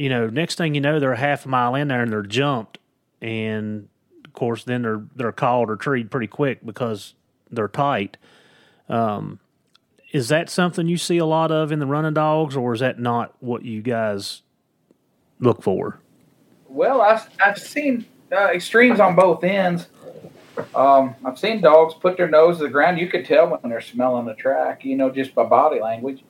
[0.00, 2.22] you know, next thing you know, they're a half a mile in there and they're
[2.22, 2.78] jumped,
[3.20, 3.86] and
[4.24, 7.12] of course, then they're they're called or treed pretty quick because
[7.50, 8.16] they're tight.
[8.88, 9.40] Um,
[10.10, 12.98] is that something you see a lot of in the running dogs, or is that
[12.98, 14.40] not what you guys
[15.38, 16.00] look for?
[16.66, 19.88] Well, I've I've seen uh, extremes on both ends.
[20.74, 22.98] Um, I've seen dogs put their nose to the ground.
[22.98, 26.24] You could tell when they're smelling the track, you know, just by body language,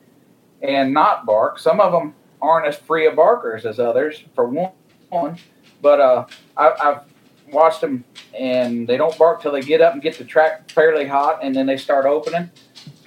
[0.61, 1.61] and not bark.
[1.61, 5.39] Some of them aren't as free of barkers as others, for one.
[5.83, 6.27] But uh,
[6.57, 7.05] I, have
[7.53, 8.05] watched them,
[8.39, 11.55] and they don't bark till they get up and get the track fairly hot, and
[11.55, 12.51] then they start opening.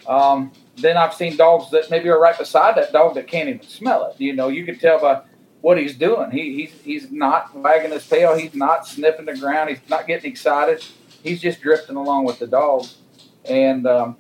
[0.08, 3.62] Um, then I've seen dogs that maybe are right beside that dog that can't even
[3.63, 4.19] smell it.
[4.19, 5.22] You know, you can tell by
[5.62, 6.32] what he's doing.
[6.32, 8.36] He, he's he's not wagging his tail.
[8.36, 9.69] He's not sniffing the ground.
[9.69, 10.84] He's not getting excited.
[11.24, 12.98] He's just drifting along with the dogs.
[13.46, 14.17] And um,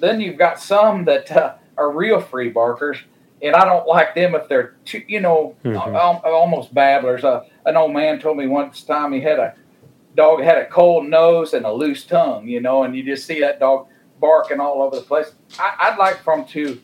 [0.00, 2.98] then you've got some that uh, are real free barkers
[3.42, 5.94] and I don't like them if they're too, you know, mm-hmm.
[5.96, 7.24] almost babblers.
[7.24, 9.54] Uh, an old man told me once time he had a
[10.14, 13.40] dog had a cold nose and a loose tongue, you know, and you just see
[13.40, 13.86] that dog
[14.18, 15.32] barking all over the place.
[15.58, 16.80] I, would like for them to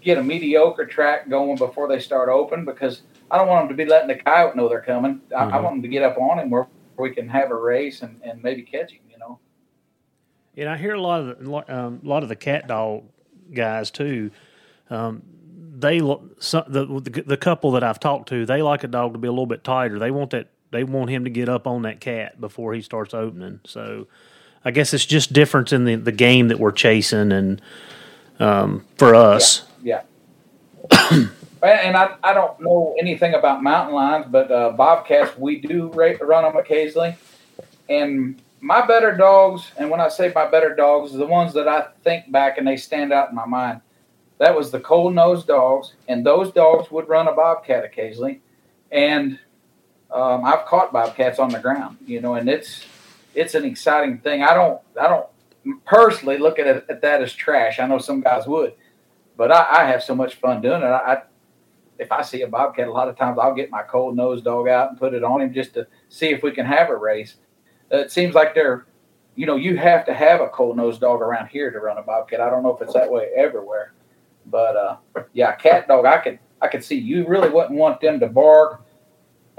[0.00, 3.84] get a mediocre track going before they start open because I don't want them to
[3.84, 5.20] be letting the coyote know they're coming.
[5.36, 5.54] I, mm-hmm.
[5.54, 8.20] I want them to get up on him where we can have a race and,
[8.22, 9.40] and maybe catch him, you know.
[10.56, 13.04] And I hear a lot of the, um, a lot of the cat dog
[13.52, 14.30] guys too.
[14.90, 15.22] Um,
[15.82, 15.98] they
[16.38, 19.32] some, the the couple that I've talked to, they like a dog to be a
[19.32, 19.98] little bit tighter.
[19.98, 20.48] They want that.
[20.70, 23.60] They want him to get up on that cat before he starts opening.
[23.64, 24.06] So,
[24.64, 27.60] I guess it's just difference in the, the game that we're chasing, and
[28.40, 30.02] um, for us, yeah.
[30.90, 31.28] yeah.
[31.62, 36.44] and I, I don't know anything about mountain lions, but uh, bobcats we do run
[36.44, 37.16] them occasionally,
[37.90, 41.88] and my better dogs, and when I say my better dogs, the ones that I
[42.04, 43.82] think back and they stand out in my mind
[44.42, 48.40] that was the cold nosed dogs, and those dogs would run a bobcat occasionally.
[48.90, 49.38] And
[50.10, 52.84] um, I've caught bobcats on the ground, you know, and it's
[53.36, 54.42] it's an exciting thing.
[54.42, 55.28] I don't I don't
[55.86, 57.78] personally look at it at that as trash.
[57.78, 58.74] I know some guys would,
[59.36, 60.86] but I, I have so much fun doing it.
[60.86, 61.22] I, I,
[62.00, 64.66] if I see a bobcat, a lot of times I'll get my cold nosed dog
[64.66, 67.36] out and put it on him just to see if we can have a race.
[67.92, 68.86] it seems like they're,
[69.36, 72.02] you know, you have to have a cold nosed dog around here to run a
[72.02, 72.40] bobcat.
[72.40, 73.92] I don't know if it's that way everywhere,
[74.46, 74.96] but uh,
[75.32, 78.84] yeah, cat dog, I could I could see you really wouldn't want them to bark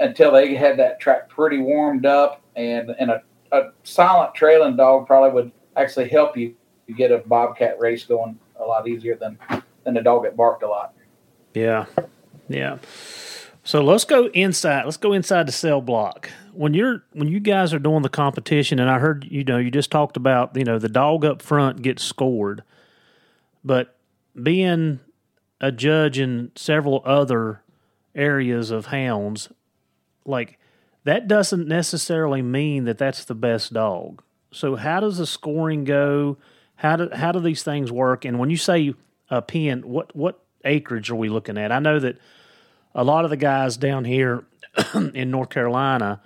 [0.00, 5.06] until they had that track pretty warmed up, and and a, a silent trailing dog
[5.06, 6.54] probably would actually help you
[6.96, 9.38] get a bobcat race going a lot easier than
[9.84, 10.94] than a dog that barked a lot.
[11.54, 11.86] Yeah,
[12.48, 12.78] yeah.
[13.62, 14.84] So let's go inside.
[14.84, 16.30] Let's go inside the cell block.
[16.52, 19.70] When you're when you guys are doing the competition, and I heard you know you
[19.70, 22.62] just talked about you know the dog up front gets scored,
[23.64, 23.93] but
[24.40, 25.00] being
[25.60, 27.62] a judge in several other
[28.14, 29.48] areas of hounds,
[30.24, 30.58] like
[31.04, 34.22] that doesn't necessarily mean that that's the best dog.
[34.50, 36.38] So how does the scoring go?
[36.76, 38.24] How do how do these things work?
[38.24, 38.94] And when you say
[39.30, 41.72] a pen, what what acreage are we looking at?
[41.72, 42.18] I know that
[42.94, 44.44] a lot of the guys down here
[45.14, 46.20] in North Carolina,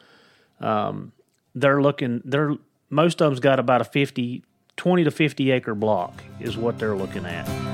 [0.61, 1.13] um,
[1.55, 2.23] they're looking.
[2.25, 2.55] They're
[2.91, 4.43] most of them's got about a 50,
[4.77, 7.68] 20 to fifty acre block is what they're looking at.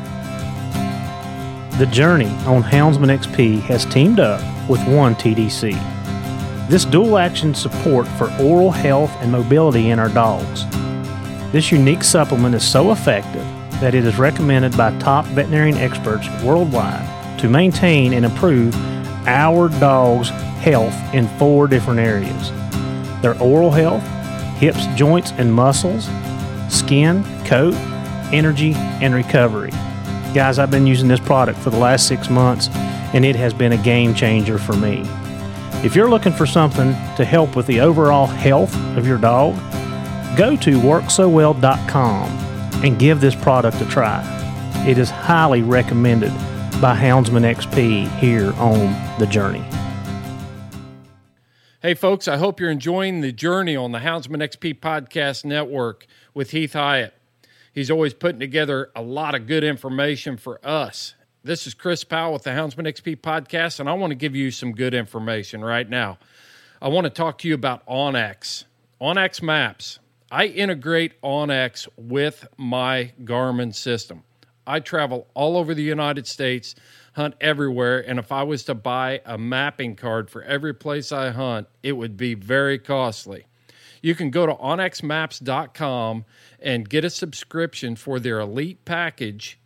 [1.76, 5.72] The Journey on Houndsman XP has teamed up with One TDC.
[6.68, 10.70] This dual action support for oral health and mobility in our dogs.
[11.50, 13.42] This unique supplement is so effective
[13.80, 18.72] that it is recommended by top veterinarian experts worldwide to maintain and improve
[19.26, 22.52] our dog's health in four different areas
[23.20, 24.04] their oral health,
[24.58, 26.08] hips, joints, and muscles,
[26.68, 27.74] skin, coat,
[28.32, 29.72] energy, and recovery.
[30.34, 32.68] Guys, I've been using this product for the last six months,
[33.14, 35.04] and it has been a game changer for me.
[35.84, 39.54] If you're looking for something to help with the overall health of your dog,
[40.36, 42.28] go to worksowell.com
[42.84, 44.24] and give this product a try.
[44.88, 46.32] It is highly recommended
[46.80, 49.64] by Houndsman XP here on the journey.
[51.80, 56.50] Hey, folks, I hope you're enjoying the journey on the Houndsman XP Podcast Network with
[56.50, 57.14] Heath Hyatt.
[57.74, 61.16] He's always putting together a lot of good information for us.
[61.42, 64.52] This is Chris Powell with the Houndsman XP Podcast, and I want to give you
[64.52, 66.18] some good information right now.
[66.80, 68.62] I want to talk to you about onX.
[69.00, 69.98] onX Maps.
[70.30, 74.22] I integrate onX with my Garmin system.
[74.68, 76.76] I travel all over the United States,
[77.14, 81.30] hunt everywhere, and if I was to buy a mapping card for every place I
[81.30, 83.46] hunt, it would be very costly.
[84.04, 86.26] You can go to onxmaps.com
[86.60, 89.58] and get a subscription for their elite package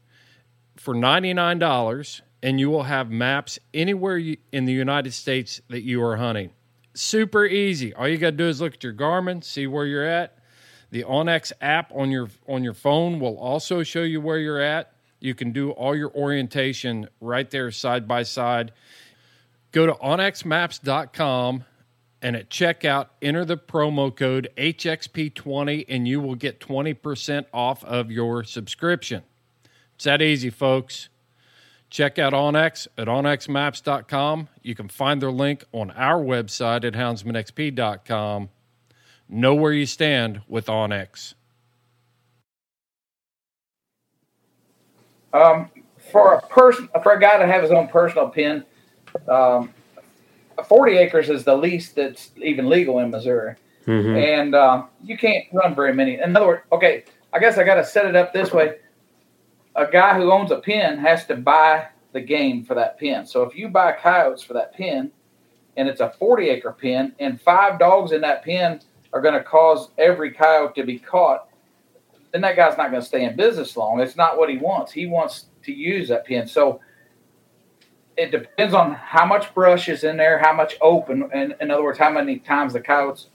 [0.77, 4.17] for $99 and you will have maps anywhere
[4.53, 6.51] in the United States that you are hunting.
[6.95, 7.93] Super easy.
[7.95, 10.39] All you got to do is look at your Garmin, see where you're at.
[10.93, 14.93] The onX app on your on your phone will also show you where you're at.
[15.19, 18.71] You can do all your orientation right there side by side.
[19.73, 21.65] Go to onxmaps.com
[22.21, 28.11] and at checkout enter the promo code HXP20 and you will get 20% off of
[28.11, 29.23] your subscription.
[29.95, 31.09] It's that easy, folks.
[31.91, 34.49] Check out onX at onxmaps.com.
[34.63, 38.51] You can find their link on our website at houndsmanxp.com.
[39.29, 41.35] Know where you stand with onX.
[45.33, 45.71] Um,
[46.11, 48.65] for a person, for a guy to have his own personal pin,
[49.29, 49.73] um,
[50.65, 53.55] 40 acres is the least that's even legal in Missouri.
[53.87, 54.17] Mm-hmm.
[54.17, 56.21] And uh, you can't run very many.
[56.21, 58.77] In other words, okay, I guess I got to set it up this way.
[59.77, 63.27] A guy who owns a pen has to buy the game for that pen.
[63.27, 65.11] So if you buy coyotes for that pen,
[65.77, 68.81] and it's a 40 acre pen, and five dogs in that pen
[69.13, 71.49] are going to cause every coyote to be caught,
[72.33, 74.01] then that guy's not going to stay in business long.
[74.01, 74.93] It's not what he wants.
[74.93, 76.47] He wants to use that pen.
[76.47, 76.81] So
[78.19, 81.85] it depends on how much brush is in there, how much open, and in other
[81.85, 83.29] words, how many times the coyotes,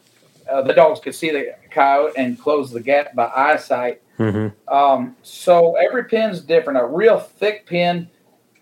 [0.51, 4.01] uh, the dogs could see the coyote and close the gap by eyesight.
[4.19, 4.47] Mm-hmm.
[4.71, 6.77] Um, so every pin's different.
[6.79, 8.09] A real thick pin,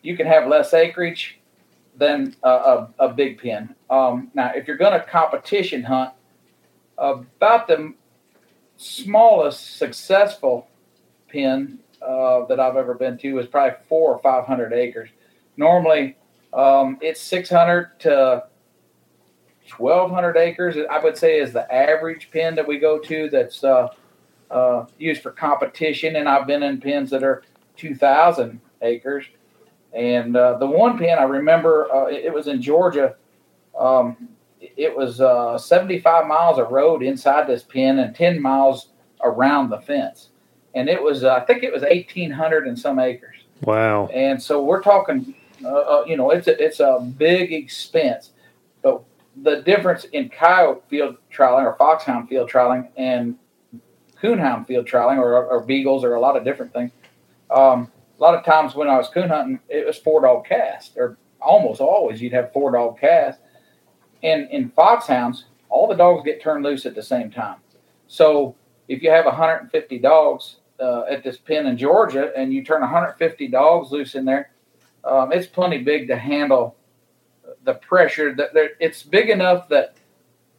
[0.04, 1.40] you can have less acreage
[1.98, 3.76] than a, a, a big pin.
[3.90, 6.12] Um, now, if you're going to competition hunt,
[6.98, 7.96] about the
[8.78, 10.68] smallest successful
[11.30, 15.10] pen uh, that I've ever been to is probably four or five hundred acres.
[15.62, 16.18] Normally,
[16.54, 18.46] um, it's six hundred to
[19.68, 20.76] twelve hundred acres.
[20.90, 23.90] I would say is the average pen that we go to that's uh,
[24.50, 26.16] uh, used for competition.
[26.16, 27.44] And I've been in pens that are
[27.78, 29.26] two thousand acres.
[29.94, 33.16] And uh, the one pen I remember, uh, it, it, was in Georgia.
[33.78, 38.90] Um, it was uh, 75 miles of road inside this pen and 10 miles
[39.22, 40.30] around the fence.
[40.74, 43.36] And it was, uh, I think it was 1,800 and some acres.
[43.64, 44.08] Wow.
[44.08, 48.32] And so we're talking, uh, uh, you know, it's a, it's a big expense.
[48.82, 49.04] But
[49.42, 53.38] the difference in coyote field trialing or foxhound field trialing and
[54.22, 56.92] coonhound field trialing or, or beagles or a lot of different things.
[57.50, 60.98] Um, a lot of times when I was coon hunting, it was four dog cast
[60.98, 63.40] or almost always you'd have four dog cast
[64.24, 67.58] and in foxhounds, all the dogs get turned loose at the same time.
[68.08, 68.56] So
[68.88, 73.48] if you have 150 dogs uh, at this pen in Georgia and you turn 150
[73.48, 74.52] dogs loose in there,
[75.04, 76.76] um, it's plenty big to handle
[77.64, 78.34] the pressure.
[78.36, 79.96] That it's big enough that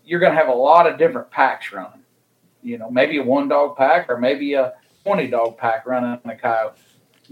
[0.05, 2.03] you're going to have a lot of different packs running.
[2.63, 4.75] You know, maybe a one dog pack or maybe a
[5.05, 6.77] 20 dog pack running a coyote.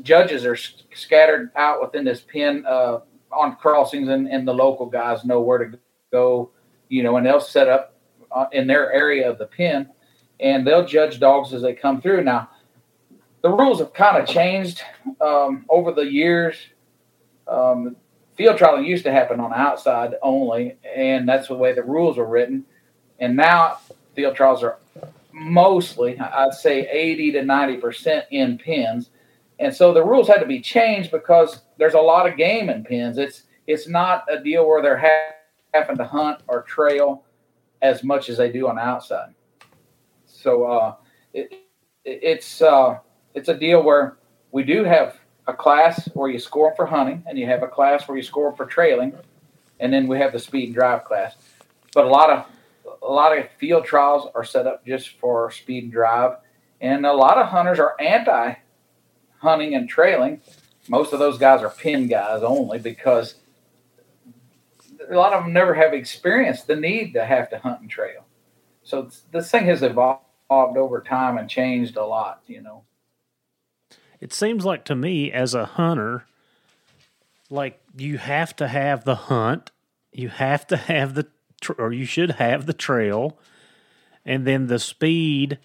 [0.03, 3.01] Judges are scattered out within this pen uh,
[3.33, 5.79] on crossings, and, and the local guys know where to
[6.11, 6.51] go,
[6.89, 7.95] you know, and they'll set up
[8.33, 9.89] uh, in their area of the pen
[10.41, 12.25] and they'll judge dogs as they come through.
[12.25, 12.49] Now,
[13.43, 14.83] the rules have kind of changed
[15.21, 16.57] um, over the years.
[17.51, 17.97] Um,
[18.37, 22.17] field trialing used to happen on the outside only, and that's the way the rules
[22.17, 22.65] were written.
[23.19, 23.79] And now
[24.15, 24.79] field trials are
[25.33, 29.11] mostly, I'd say 80 to 90% in pens.
[29.59, 32.85] And so the rules had to be changed because there's a lot of game in
[32.85, 33.19] pens.
[33.19, 35.35] It's it's not a deal where they're having
[35.75, 37.25] having to hunt or trail
[37.83, 39.35] as much as they do on the outside.
[40.27, 40.95] So uh,
[41.33, 41.53] it,
[42.05, 42.99] it's uh,
[43.35, 44.17] it's a deal where
[44.53, 48.07] we do have a class where you score for hunting, and you have a class
[48.07, 49.13] where you score for trailing,
[49.79, 51.37] and then we have the speed and drive class.
[51.95, 52.47] But a lot of
[53.03, 56.37] a lot of field trials are set up just for speed and drive,
[56.81, 58.55] and a lot of hunters are anti
[59.39, 60.41] hunting and trailing.
[60.89, 63.37] Most of those guys are pin guys only because
[65.11, 68.27] a lot of them never have experienced the need to have to hunt and trail.
[68.83, 72.85] So this thing has evolved over time and changed a lot, you know.
[74.21, 76.27] It seems like to me as a hunter,
[77.49, 79.71] like you have to have the hunt,
[80.13, 81.27] you have to have the,
[81.79, 83.39] or you should have the trail,
[84.25, 85.59] and then the speed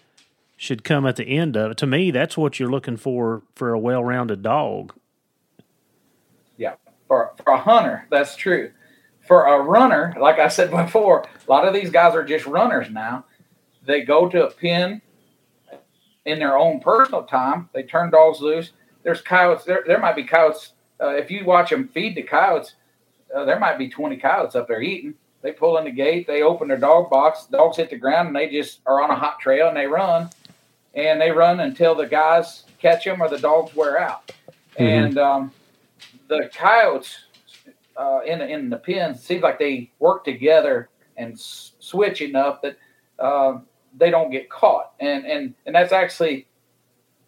[0.56, 1.76] should come at the end of it.
[1.78, 4.94] To me, that's what you're looking for for a well-rounded dog.
[6.56, 6.76] Yeah,
[7.06, 8.72] for for a hunter, that's true.
[9.20, 12.88] For a runner, like I said before, a lot of these guys are just runners
[12.90, 13.26] now.
[13.84, 15.02] They go to a pen
[16.26, 17.68] in their own personal time.
[17.72, 18.72] They turn dogs loose.
[19.02, 19.64] There's coyotes.
[19.64, 20.72] There, there might be coyotes.
[21.00, 22.74] Uh, if you watch them feed the coyotes,
[23.34, 25.14] uh, there might be 20 coyotes up there eating.
[25.42, 26.26] They pull in the gate.
[26.26, 27.46] They open their dog box.
[27.46, 30.28] Dogs hit the ground, and they just are on a hot trail and they run,
[30.94, 34.32] and they run until the guys catch them or the dogs wear out.
[34.78, 34.82] Mm-hmm.
[34.82, 35.52] And um,
[36.28, 37.16] the coyotes
[37.96, 42.76] uh, in in the pens seems like they work together and s- switch enough that
[43.18, 43.58] uh,
[43.96, 46.46] they don't get caught, and and and that's actually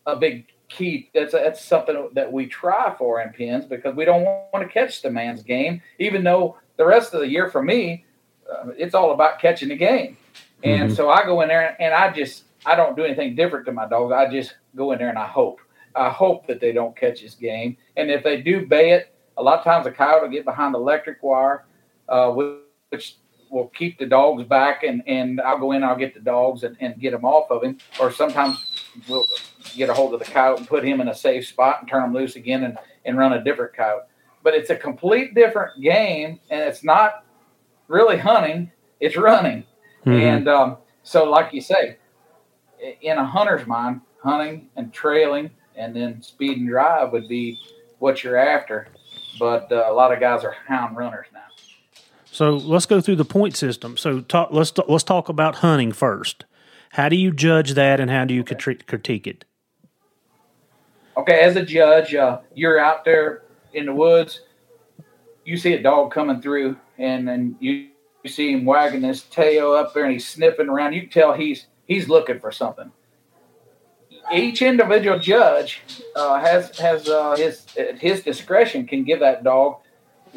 [0.07, 1.11] a big key.
[1.15, 5.03] That's that's something that we try for in pins because we don't want to catch
[5.03, 8.05] the man's game, even though the rest of the year for me,
[8.51, 10.17] uh, it's all about catching the game.
[10.65, 10.95] And mm-hmm.
[10.95, 13.89] so I go in there and I just I don't do anything different to my
[13.89, 14.13] dogs.
[14.13, 15.61] I just go in there and I hope.
[15.95, 17.77] I hope that they don't catch this game.
[17.97, 20.75] And if they do bay it, a lot of times a coyote will get behind
[20.75, 21.65] the electric wire,
[22.09, 23.17] uh, which
[23.51, 26.77] will keep the dogs back, and, and I'll go in, I'll get the dogs and,
[26.81, 27.79] and get them off of him.
[28.01, 28.65] Or sometimes
[29.09, 29.27] we'll
[29.77, 32.05] get a hold of the coyote and put him in a safe spot and turn
[32.05, 34.05] him loose again and, and run a different coyote.
[34.43, 37.25] But it's a complete different game, and it's not
[37.89, 38.71] really hunting,
[39.01, 39.65] it's running.
[40.07, 40.11] Mm-hmm.
[40.11, 41.99] And um, so, like you say,
[43.01, 47.59] in a hunter's mind, hunting and trailing and then speed and drive would be
[47.99, 48.89] what you're after.
[49.39, 51.41] But uh, a lot of guys are hound runners now.
[52.39, 53.97] So let's go through the point system.
[53.97, 56.45] So talk, let's let's talk about hunting first.
[56.91, 58.77] How do you judge that, and how do you okay.
[58.87, 59.45] critique it?
[61.17, 63.43] Okay, as a judge, uh, you're out there
[63.75, 64.43] in the woods.
[65.45, 67.89] You see a dog coming through, and then you,
[68.23, 70.93] you see him wagging his tail up there, and he's sniffing around.
[70.93, 72.93] You can tell he's he's looking for something.
[74.33, 75.83] Each individual judge
[76.15, 77.67] uh, has has uh, his
[77.99, 79.79] his discretion can give that dog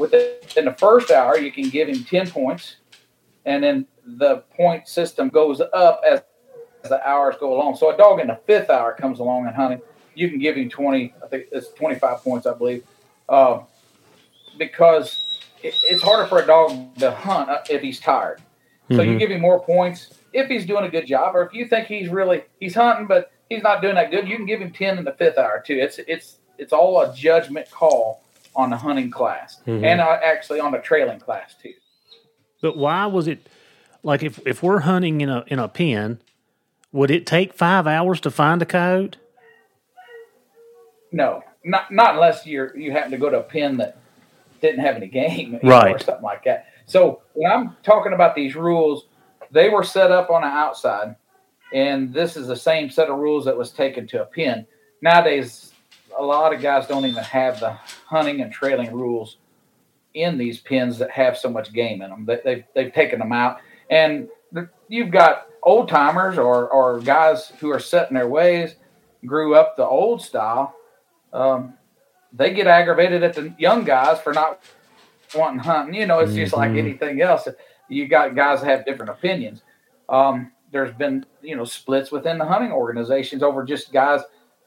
[0.02, 2.78] within the first hour, you can give him 10 points,
[3.46, 6.22] and then the point system goes up as,
[6.84, 7.76] as the hours go along.
[7.76, 9.82] So a dog in the fifth hour comes along and hunting,
[10.16, 12.84] you can give him 20, I think it's 25 points, I believe,
[13.30, 13.62] uh,
[14.58, 15.24] because
[15.64, 18.42] it, it's harder for a dog to hunt if he's tired.
[18.90, 19.12] So mm-hmm.
[19.12, 21.88] you give him more points if he's doing a good job, or if you think
[21.88, 24.98] he's really he's hunting, but he's not doing that good, you can give him 10
[24.98, 25.76] in the fifth hour too.
[25.76, 28.22] It's it's it's all a judgment call
[28.56, 29.84] on the hunting class mm-hmm.
[29.84, 31.74] and uh, actually on the trailing class too.
[32.62, 33.48] But why was it
[34.04, 36.20] like if if we're hunting in a in a pen,
[36.92, 39.18] would it take five hours to find a coyote?
[41.12, 43.98] No, not not unless you're you happen to go to a pen that
[44.62, 46.68] didn't have any game, right, or something like that.
[46.86, 49.06] So when I'm talking about these rules,
[49.52, 51.16] they were set up on the outside,
[51.74, 54.66] and this is the same set of rules that was taken to a pen.
[55.02, 55.71] Nowadays,
[56.18, 57.72] a lot of guys don't even have the
[58.06, 59.38] hunting and trailing rules
[60.14, 62.26] in these pens that have so much game in them.
[62.26, 63.60] They, they've they've taken them out,
[63.90, 64.28] and
[64.88, 68.76] you've got old timers or or guys who are set in their ways,
[69.26, 70.76] grew up the old style.
[71.34, 71.74] Um,
[72.34, 74.64] they get aggravated at the young guys for not
[75.36, 75.94] wanting hunting.
[75.94, 76.74] You know, it's just mm-hmm.
[76.74, 77.48] like anything else.
[77.90, 79.62] You got guys that have different opinions.
[80.10, 84.22] Um, there's been you know splits within the hunting organizations over just guys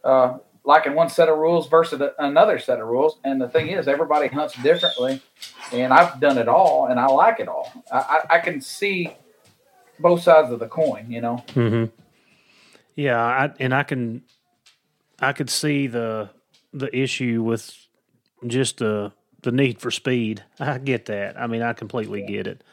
[0.05, 3.19] uh, liking one set of rules versus another set of rules.
[3.23, 5.21] And the thing is, everybody hunts differently,
[5.73, 7.71] and I've done it all, and I like it all.
[7.93, 9.15] I, I can see
[9.99, 11.45] both sides of the coin, you know.
[11.49, 11.93] Mm-hmm.
[12.97, 14.23] Yeah, I, and I can,
[15.21, 16.31] I could see the
[16.73, 17.77] the issue with
[18.47, 19.13] just the
[19.43, 20.43] the need for speed.
[20.61, 21.39] I get that.
[21.41, 22.29] I mean, I completely yeah.
[22.29, 22.65] get it.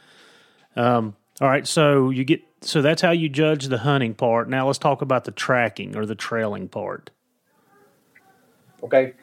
[0.76, 4.50] Um, all right, so you get so that's how you judge the hunting part.
[4.50, 7.10] Now let's talk about the tracking or the trailing part.
[8.84, 9.14] Okay.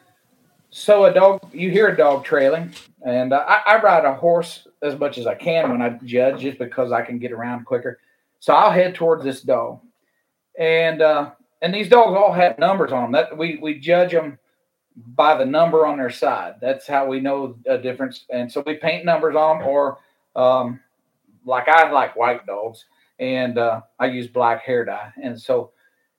[0.71, 2.71] So a dog, you hear a dog trailing,
[3.03, 6.41] and uh, I, I, ride a horse as much as I can when I judge,
[6.41, 7.99] just because I can get around quicker.
[8.39, 9.79] So I'll head towards this dog,
[10.59, 11.31] and uh,
[11.63, 13.11] and these dogs all have numbers on them.
[13.13, 14.37] That we we judge them
[14.95, 16.55] by the number on their side.
[16.61, 18.25] That's how we know a difference.
[18.29, 19.97] And so we paint numbers on them, or
[20.35, 20.79] um,
[21.45, 22.85] like I like white dogs,
[23.17, 25.11] and uh, I use black hair dye.
[25.21, 25.71] And so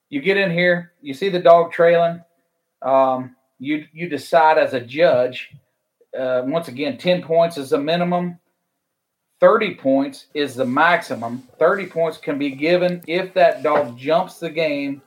[0.09, 2.21] you get in here, you see the dog trailing
[2.81, 5.51] um, you you decide as a judge.
[6.17, 8.37] Uh, once again, ten points is the minimum.
[9.39, 11.41] 30 points is the maximum.
[11.57, 15.01] 30 points can be given if that dog jumps the game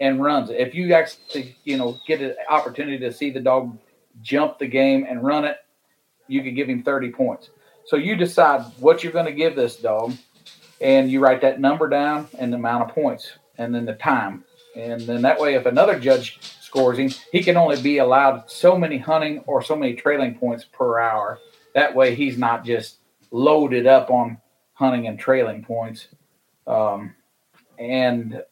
[0.00, 0.60] and runs it.
[0.60, 3.76] If you actually, you know, get an opportunity to see the dog
[4.20, 5.56] jump the game and run it,
[6.28, 7.50] you can give him 30 points.
[7.84, 10.12] So you decide what you're going to give this dog,
[10.80, 14.44] and you write that number down and the amount of points, and then the time.
[14.76, 16.40] And then that way, if another judge
[16.72, 20.64] scores him, he can only be allowed so many hunting or so many trailing points
[20.64, 21.38] per hour.
[21.74, 22.96] That way, he's not just
[23.30, 24.38] loaded up on
[24.72, 26.08] hunting and trailing points.
[26.66, 27.14] Um,
[27.78, 28.42] and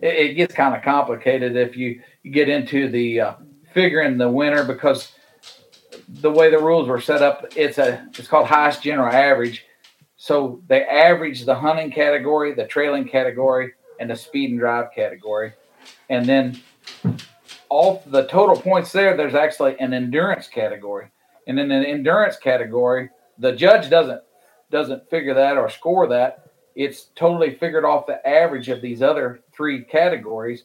[0.00, 2.00] it, it gets kind of complicated if you,
[2.32, 3.34] get into the uh,
[3.72, 5.10] figuring the winner because
[6.06, 9.64] the way the rules were set up, it's a it's called highest general average.
[10.18, 15.54] So they average the hunting category, the trailing category, and the speed and drive category,
[16.10, 16.60] and then
[17.68, 19.16] all the total points there.
[19.16, 21.10] There's actually an endurance category,
[21.46, 24.22] and in the endurance category, the judge doesn't
[24.70, 26.50] doesn't figure that or score that.
[26.76, 30.64] It's totally figured off the average of these other three categories,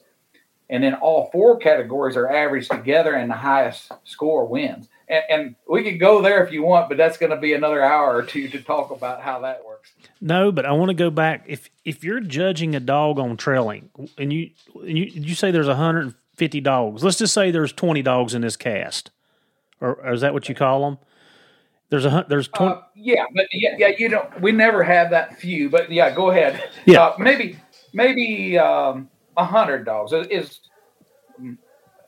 [0.69, 5.55] and then all four categories are averaged together, and the highest score wins and, and
[5.67, 8.23] we could go there if you want, but that's going to be another hour or
[8.23, 9.74] two to talk about how that works.
[10.21, 11.45] No, but I want to go back.
[11.47, 15.67] If if you're judging a dog on trailing, and you and you you say there's
[15.67, 19.11] 150 dogs, let's just say there's 20 dogs in this cast,
[19.81, 20.97] or, or is that what you call them?
[21.89, 22.73] There's a there's 20.
[22.73, 24.41] Uh, yeah, but yeah, yeah, you don't.
[24.41, 26.69] We never have that few, but yeah, go ahead.
[26.85, 27.59] Yeah, uh, maybe
[27.93, 30.59] maybe um, a um, hundred dogs is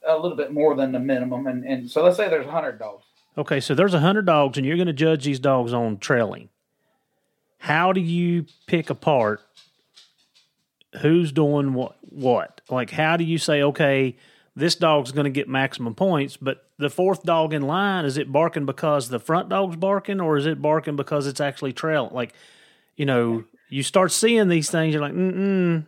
[0.08, 1.48] a little bit more than the minimum.
[1.48, 3.06] And, and so let's say there's 100 dogs.
[3.38, 6.50] Okay, so there's 100 dogs, and you're going to judge these dogs on trailing.
[7.68, 9.42] How do you pick apart
[11.02, 11.98] who's doing what?
[12.02, 12.62] What?
[12.70, 14.16] Like, how do you say, okay,
[14.56, 18.32] this dog's going to get maximum points, but the fourth dog in line, is it
[18.32, 22.14] barking because the front dog's barking, or is it barking because it's actually trailing?
[22.14, 22.32] Like,
[22.96, 25.86] you know, you start seeing these things, you're like, mm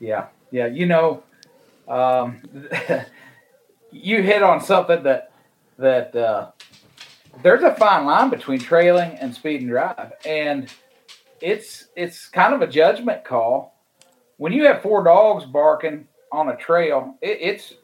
[0.00, 0.66] Yeah, yeah.
[0.66, 1.22] You know,
[1.88, 2.42] um,
[3.90, 5.32] you hit on something that
[5.78, 6.50] that uh,
[7.42, 10.72] there's a fine line between trailing and speed and drive, and
[11.40, 13.74] it's it's kind of a judgment call.
[14.38, 17.74] When you have four dogs barking on a trail, it, it's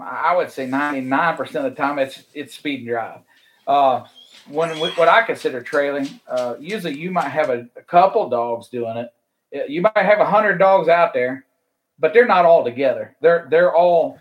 [0.00, 3.20] I would say 99% of the time it's it's speed and drive.
[3.66, 4.04] Uh,
[4.48, 8.96] when what I consider trailing, uh, usually you might have a, a couple dogs doing
[8.96, 9.10] it.
[9.68, 11.44] You might have a hundred dogs out there,
[11.98, 13.16] but they're not all together.
[13.20, 14.18] They're they're all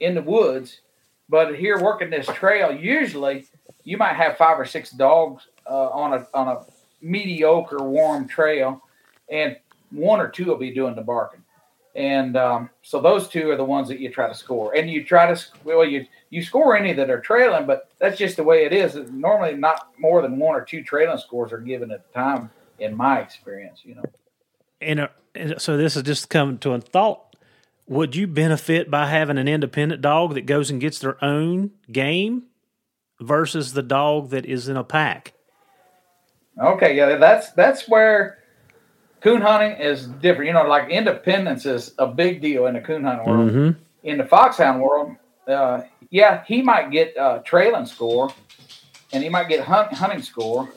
[0.00, 0.80] in the woods.
[1.28, 3.46] But here working this trail, usually
[3.84, 6.64] you might have five or six dogs uh, on a on a
[7.00, 8.82] mediocre warm trail,
[9.30, 9.56] and
[9.90, 11.42] one or two will be doing the barking.
[11.94, 14.74] And um, so those two are the ones that you try to score.
[14.74, 18.36] And you try to well you you score any that are trailing, but that's just
[18.36, 18.96] the way it is.
[19.12, 22.96] Normally, not more than one or two trailing scores are given at the time, in
[22.96, 23.82] my experience.
[23.84, 24.02] You know.
[24.80, 27.36] And uh, so this has just come to a thought.
[27.86, 32.44] Would you benefit by having an independent dog that goes and gets their own game
[33.20, 35.32] versus the dog that is in a pack?
[36.60, 38.38] Okay, yeah, that's that's where
[39.20, 40.46] coon hunting is different.
[40.46, 43.50] You know, like independence is a big deal in the coon hunting world.
[43.50, 43.80] Mm-hmm.
[44.04, 45.16] In the foxhound world,
[45.48, 48.32] uh, yeah, he might get a trailing score,
[49.12, 50.70] and he might get hunt, hunting score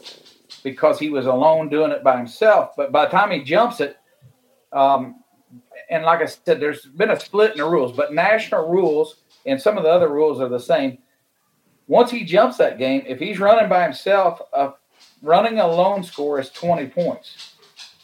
[0.63, 2.71] because he was alone doing it by himself.
[2.75, 3.97] But by the time he jumps it,
[4.73, 5.23] um,
[5.89, 9.61] and like I said, there's been a split in the rules, but national rules and
[9.61, 10.97] some of the other rules are the same.
[11.87, 14.73] Once he jumps that game, if he's running by himself, a
[15.21, 17.53] running alone score is 20 points.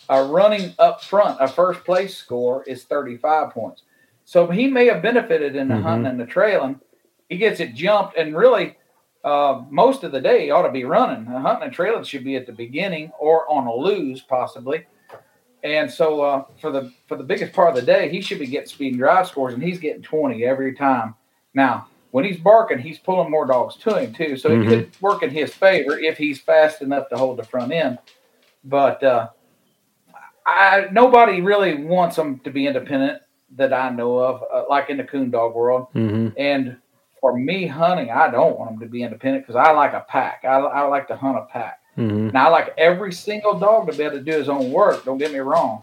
[0.09, 3.83] A running up front, a first place score is 35 points.
[4.25, 5.83] So he may have benefited in the mm-hmm.
[5.83, 6.79] hunting and the trailing.
[7.29, 8.77] He gets it jumped, and really,
[9.23, 11.25] uh, most of the day he ought to be running.
[11.25, 14.85] The hunting and trailing should be at the beginning or on a lose, possibly.
[15.63, 18.47] And so uh, for the for the biggest part of the day, he should be
[18.47, 21.15] getting speed and drive scores, and he's getting 20 every time.
[21.53, 24.69] Now, when he's barking, he's pulling more dogs to him too, so mm-hmm.
[24.71, 27.97] it could work in his favor if he's fast enough to hold the front end.
[28.63, 29.29] But uh,
[30.45, 33.23] I nobody really wants them to be independent
[33.55, 35.87] that I know of, uh, like in the coon dog world.
[35.95, 36.37] Mm-hmm.
[36.37, 36.77] And
[37.19, 40.43] for me hunting, I don't want them to be independent because I like a pack.
[40.43, 41.79] I, I like to hunt a pack.
[41.97, 42.29] Mm-hmm.
[42.29, 45.03] Now, I like every single dog to be able to do his own work.
[45.03, 45.81] Don't get me wrong,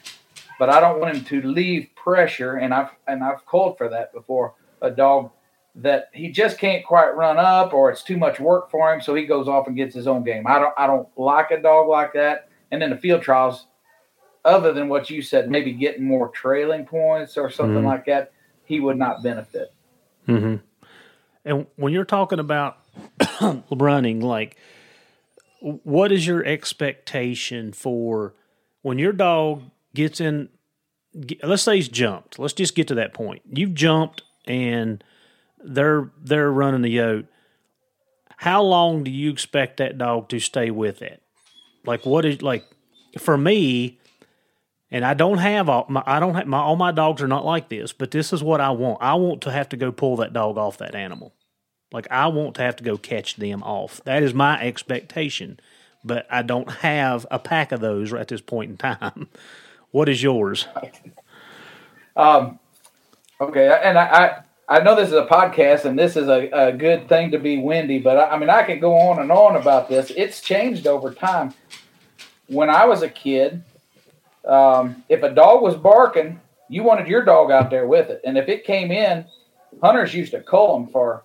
[0.60, 2.58] but I don't want him to leave pressure.
[2.58, 4.54] And I've and I've called for that before.
[4.80, 5.32] A dog
[5.76, 9.14] that he just can't quite run up, or it's too much work for him, so
[9.14, 10.46] he goes off and gets his own game.
[10.46, 12.48] I don't I don't like a dog like that.
[12.70, 13.66] And then the field trials,
[14.44, 17.86] other than what you said, maybe getting more trailing points or something mm-hmm.
[17.86, 18.32] like that,
[18.64, 19.72] he would not benefit.
[20.28, 20.56] Mm-hmm.
[21.44, 22.78] And when you're talking about
[23.70, 24.56] running, like
[25.60, 28.34] what is your expectation for
[28.82, 29.62] when your dog
[29.94, 30.48] gets in?
[31.42, 32.38] Let's say he's jumped.
[32.38, 33.42] Let's just get to that point.
[33.50, 35.02] You've jumped and
[35.64, 37.26] they're they're running the yote.
[38.38, 41.22] How long do you expect that dog to stay with it?
[41.84, 42.64] Like what is like
[43.18, 43.98] for me?
[44.90, 47.44] And I don't have all my I don't have my all my dogs are not
[47.44, 48.98] like this, but this is what I want.
[49.02, 51.32] I want to have to go pull that dog off that animal.
[51.92, 54.00] Like I want to have to go catch them off.
[54.04, 55.60] That is my expectation.
[56.02, 59.28] But I don't have a pack of those at this point in time.
[59.90, 60.66] what is yours?
[62.16, 62.58] Um,
[63.40, 66.72] okay, and I, I, I know this is a podcast and this is a, a
[66.72, 69.56] good thing to be windy, but I, I mean I could go on and on
[69.56, 70.12] about this.
[70.16, 71.52] It's changed over time.
[72.46, 73.64] When I was a kid,
[74.44, 78.38] um, if a dog was barking, you wanted your dog out there with it, and
[78.38, 79.24] if it came in,
[79.82, 81.24] hunters used to cull them for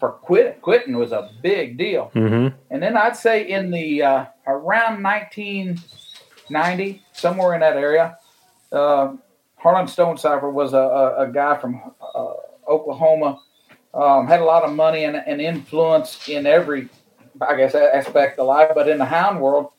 [0.00, 2.10] for quit, quitting was a big deal.
[2.14, 2.56] Mm-hmm.
[2.70, 8.18] And then I'd say in the uh, around 1990, somewhere in that area,
[8.72, 9.14] uh,
[9.56, 12.32] Harlan Stonecipher was a, a, a guy from uh,
[12.68, 13.40] Oklahoma,
[13.92, 16.88] um, had a lot of money and, and, influence in every,
[17.40, 18.70] I guess, aspect of life.
[18.74, 19.70] But in the hound world,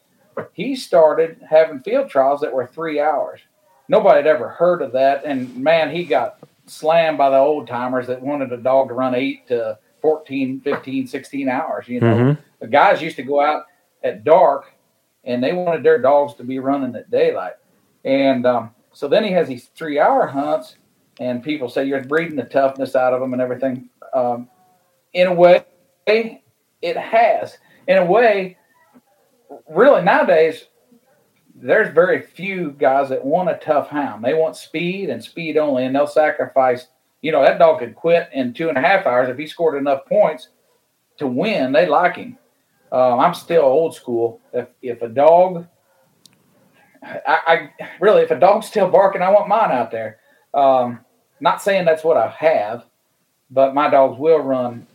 [0.54, 3.42] he started having field trials that were three hours.
[3.88, 5.26] Nobody had ever heard of that.
[5.26, 9.16] And man, he got slammed by the old timers that wanted a dog to run
[9.16, 11.88] eight to 14, 15, 16 hours.
[11.88, 12.42] You know, mm-hmm.
[12.60, 13.64] the guys used to go out
[14.04, 14.72] at dark
[15.24, 17.54] and they wanted their dogs to be running at daylight.
[18.04, 20.78] And um, so then he has these three hour hunts,
[21.20, 23.90] and people say you're breeding the toughness out of them and everything.
[24.14, 24.50] Um,
[25.14, 25.66] in a way,
[26.06, 27.58] it has.
[27.88, 28.58] In a way,
[29.70, 30.66] really nowadays,
[31.56, 34.24] there's very few guys that want a tough hound.
[34.24, 36.88] They want speed and speed only, and they'll sacrifice
[37.26, 39.80] you know, that dog could quit in two and a half hours if he scored
[39.80, 40.50] enough points
[41.18, 41.72] to win.
[41.72, 42.38] They like him.
[42.92, 44.42] Um, I'm still old school.
[44.54, 45.66] If if a dog,
[47.04, 47.40] I,
[47.80, 50.20] I, really, if a dog's still barking, I want mine out there.
[50.54, 51.00] Um,
[51.40, 52.86] not saying that's what I have,
[53.52, 54.88] but my dogs will run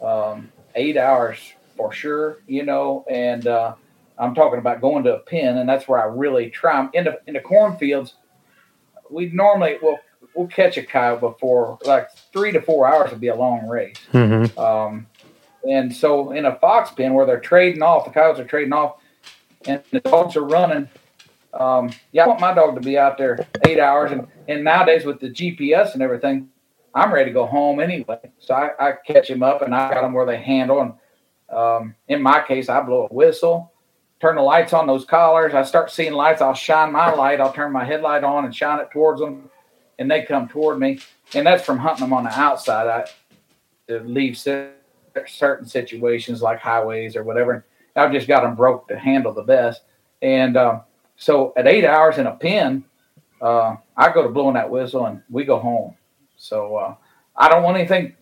[0.00, 1.38] um, eight hours
[1.76, 2.38] for sure.
[2.46, 3.74] You know, and uh,
[4.18, 6.76] I'm talking about going to a pen, and that's where I really try.
[6.76, 8.14] them In the in the cornfields,
[9.10, 9.98] we normally will
[10.34, 13.96] we'll catch a coyote before like three to four hours would be a long race.
[14.12, 14.58] Mm-hmm.
[14.58, 15.06] Um,
[15.68, 18.96] and so in a fox pen where they're trading off, the coyotes are trading off,
[19.66, 20.88] and the dogs are running.
[21.52, 25.04] Um, yeah, I want my dog to be out there eight hours, and and nowadays
[25.04, 26.48] with the GPS and everything,
[26.94, 28.18] I'm ready to go home anyway.
[28.38, 30.80] So I, I catch him up, and I got them where they handle.
[30.80, 33.72] And um, in my case, I blow a whistle,
[34.20, 35.54] turn the lights on those collars.
[35.54, 36.42] I start seeing lights.
[36.42, 37.40] I'll shine my light.
[37.40, 39.50] I'll turn my headlight on and shine it towards them
[39.98, 40.98] and they come toward me,
[41.34, 42.88] and that's from hunting them on the outside.
[42.88, 43.06] I
[43.88, 47.66] to leave certain situations like highways or whatever.
[47.94, 49.82] I've just got them broke to handle the best.
[50.22, 50.82] And um,
[51.16, 52.84] so at eight hours in a pen,
[53.42, 55.96] uh, I go to blowing that whistle and we go home.
[56.36, 56.94] So uh,
[57.36, 58.14] I don't want anything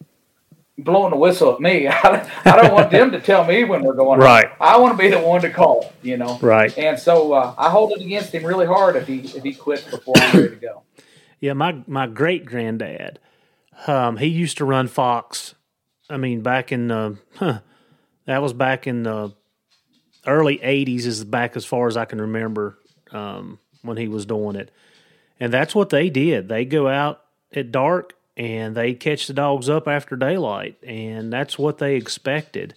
[0.85, 1.87] blowing the whistle at me.
[1.89, 4.21] I, don't want them to tell me when we're going.
[4.21, 4.49] Right.
[4.49, 4.57] Home.
[4.61, 5.93] I want to be the one to call.
[6.03, 6.39] You know.
[6.41, 6.77] Right.
[6.77, 9.85] And so uh, I hold it against him really hard if he if he quits
[9.85, 10.83] before I'm ready to go.
[11.43, 13.19] Yeah, my my great granddad,
[13.87, 15.55] um, he used to run Fox.
[16.11, 17.61] I mean, back in the huh,
[18.27, 19.33] that was back in the
[20.27, 22.79] early '80s, is back as far as I can remember
[23.13, 24.71] um, when he was doing it,
[25.41, 26.49] and that's what they did.
[26.49, 27.23] They go out
[27.53, 32.75] at dark and they catch the dogs up after daylight, and that's what they expected.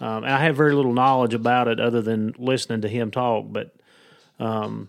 [0.00, 3.74] Um, I have very little knowledge about it other than listening to him talk, but
[4.40, 4.88] um,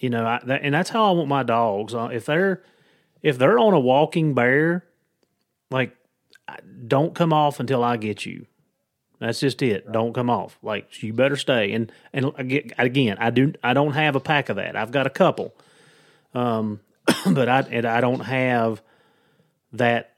[0.00, 1.94] you know, I, that, and that's how I want my dogs.
[1.94, 2.62] Uh, if they're
[3.22, 4.84] if they're on a walking bear,
[5.70, 5.96] like
[6.86, 8.46] don't come off until I get you.
[9.18, 9.84] That's just it.
[9.86, 9.92] Right.
[9.92, 10.58] Don't come off.
[10.62, 11.72] Like you better stay.
[11.72, 13.54] And and again, I do.
[13.62, 14.76] I don't have a pack of that.
[14.76, 15.54] I've got a couple,
[16.34, 16.80] um,
[17.30, 18.82] but I and I don't have
[19.72, 20.14] that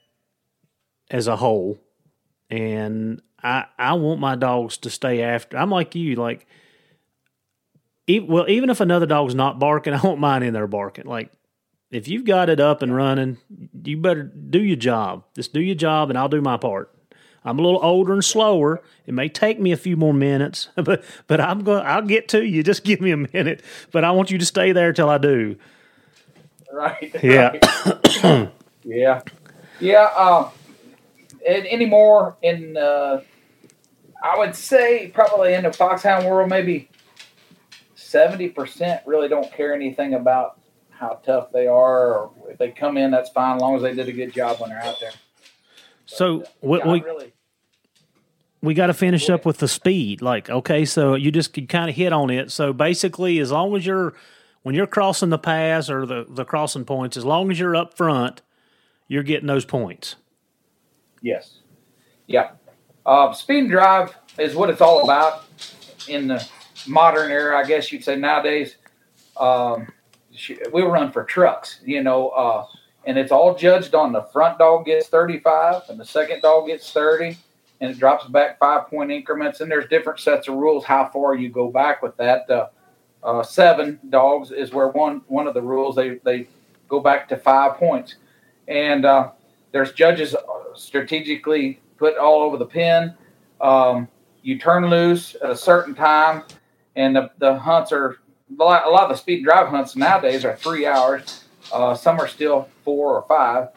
[1.10, 1.78] as a whole.
[2.50, 5.56] And I I want my dogs to stay after.
[5.56, 6.16] I'm like you.
[6.16, 6.46] Like
[8.08, 11.06] well, even if another dog's not barking, I want mine in there barking.
[11.06, 11.32] Like,
[11.90, 13.38] if you've got it up and running,
[13.84, 15.24] you better do your job.
[15.34, 16.92] Just do your job, and I'll do my part.
[17.44, 18.82] I'm a little older and slower.
[19.06, 21.84] It may take me a few more minutes, but but I'm going.
[21.86, 22.62] I'll get to you.
[22.62, 23.62] Just give me a minute.
[23.92, 25.56] But I want you to stay there till I do.
[26.72, 27.14] Right.
[27.22, 27.52] Yeah.
[28.22, 28.50] Right.
[28.84, 29.20] yeah.
[29.80, 30.04] Yeah.
[30.16, 30.50] Um.
[31.46, 33.20] Anymore in, uh,
[34.20, 36.88] I would say probably in the foxhound world, maybe
[37.94, 40.60] seventy percent really don't care anything about
[40.90, 43.94] how tough they are, or if they come in, that's fine, as long as they
[43.94, 45.12] did a good job when they're out there.
[46.06, 47.32] So, we, we really...
[48.62, 50.22] we got to finish up with the speed.
[50.22, 52.50] Like, okay, so you just kind of hit on it.
[52.50, 54.14] So basically, as long as you're
[54.66, 57.96] when you're crossing the paths or the the crossing points, as long as you're up
[57.96, 58.42] front,
[59.06, 60.16] you're getting those points.
[61.22, 61.58] Yes.
[62.26, 62.50] Yeah.
[63.06, 65.44] Uh, speed and drive is what it's all about
[66.08, 66.44] in the
[66.84, 68.74] modern era, I guess you'd say nowadays.
[69.36, 69.86] Um,
[70.72, 72.66] we run for trucks, you know, uh,
[73.04, 76.90] and it's all judged on the front dog gets 35 and the second dog gets
[76.90, 77.38] 30
[77.80, 79.60] and it drops back five point increments.
[79.60, 82.50] And there's different sets of rules how far you go back with that.
[82.50, 82.66] Uh,
[83.22, 86.48] uh, seven dogs is where one one of the rules they they
[86.88, 88.16] go back to five points,
[88.68, 89.30] and uh,
[89.72, 90.34] there's judges
[90.74, 93.14] strategically put all over the pen.
[93.60, 94.08] Um,
[94.42, 96.44] you turn loose at a certain time,
[96.94, 98.18] and the, the hunts are
[98.58, 101.44] a lot, a lot of the speed drive hunts nowadays are three hours.
[101.72, 103.68] Uh, some are still four or five.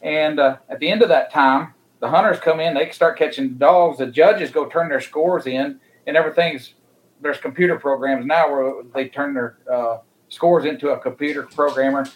[0.00, 3.54] And uh, at the end of that time, the hunters come in, they start catching
[3.54, 3.98] dogs.
[3.98, 6.74] The judges go turn their scores in, and everything's
[7.22, 9.98] there's computer programs now where they turn their uh,
[10.28, 12.06] scores into a computer programmer.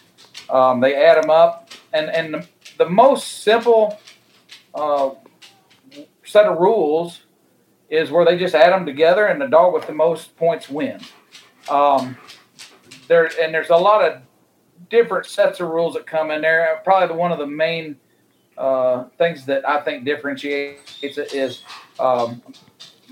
[0.50, 2.46] Um, they add them up, and and the,
[2.78, 3.98] the most simple
[4.74, 5.10] uh,
[6.24, 7.22] set of rules
[7.88, 11.12] is where they just add them together, and the dog with the most points wins.
[11.68, 12.16] Um,
[13.08, 14.22] there and there's a lot of
[14.90, 16.80] different sets of rules that come in there.
[16.84, 17.96] Probably the, one of the main
[18.56, 21.62] uh, things that I think differentiates it is
[21.98, 22.42] um,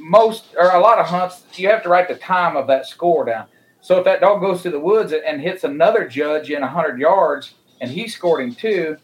[0.05, 3.25] most or a lot of hunts you have to write the time of that score
[3.25, 3.47] down.
[3.81, 7.55] So if that dog goes to the woods and hits another judge in 100 yards
[7.81, 8.99] and he scored him two,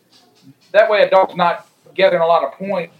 [0.72, 2.94] that way a dog's not gathering a lot of points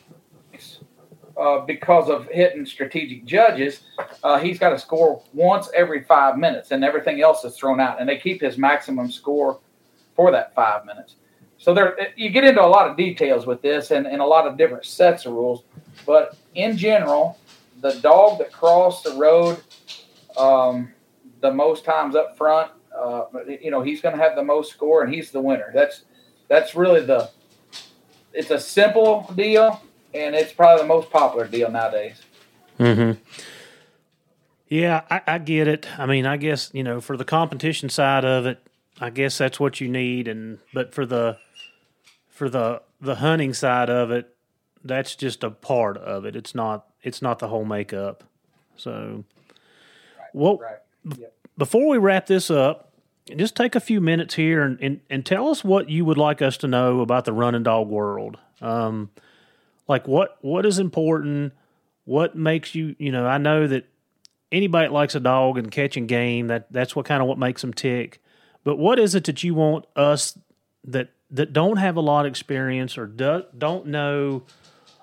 [1.39, 3.81] uh, because of hitting strategic judges.
[4.23, 8.01] Uh, he's got to score once every five minutes, and everything else is thrown out.
[8.01, 9.59] And they keep his maximum score
[10.15, 11.17] for that five minutes.
[11.57, 14.47] So there, you get into a lot of details with this, and, and a lot
[14.47, 15.65] of different sets of rules.
[16.07, 17.39] But in general,
[17.81, 19.61] the dog that crossed the road
[20.37, 20.93] um,
[21.41, 23.25] the most times up front, uh,
[23.61, 25.71] you know, he's going to have the most score, and he's the winner.
[25.75, 26.05] That's
[26.49, 27.31] that's really the.
[28.33, 29.81] It's a simple deal,
[30.15, 32.21] and it's probably the most popular deal nowadays.
[32.79, 33.13] Hmm.
[34.69, 35.87] Yeah, I, I get it.
[35.99, 38.59] I mean, I guess you know, for the competition side of it,
[39.01, 41.39] I guess that's what you need, and but for the
[42.29, 44.35] for the the hunting side of it,
[44.85, 46.37] that's just a part of it.
[46.37, 48.25] It's not it's not the whole makeup.
[48.77, 49.25] So,
[50.19, 50.77] right, well, right.
[51.19, 51.35] Yep.
[51.57, 52.93] before we wrap this up,
[53.37, 56.43] just take a few minutes here and, and, and tell us what you would like
[56.43, 58.39] us to know about the running dog world.
[58.61, 59.11] Um,
[59.89, 61.53] like what what is important?
[62.05, 63.27] What makes you you know?
[63.27, 63.87] I know that
[64.53, 67.61] anybody that likes a dog and catching game that that's what kind of what makes
[67.61, 68.23] them tick.
[68.63, 70.39] But what is it that you want us
[70.85, 74.45] that that don't have a lot of experience or do, don't know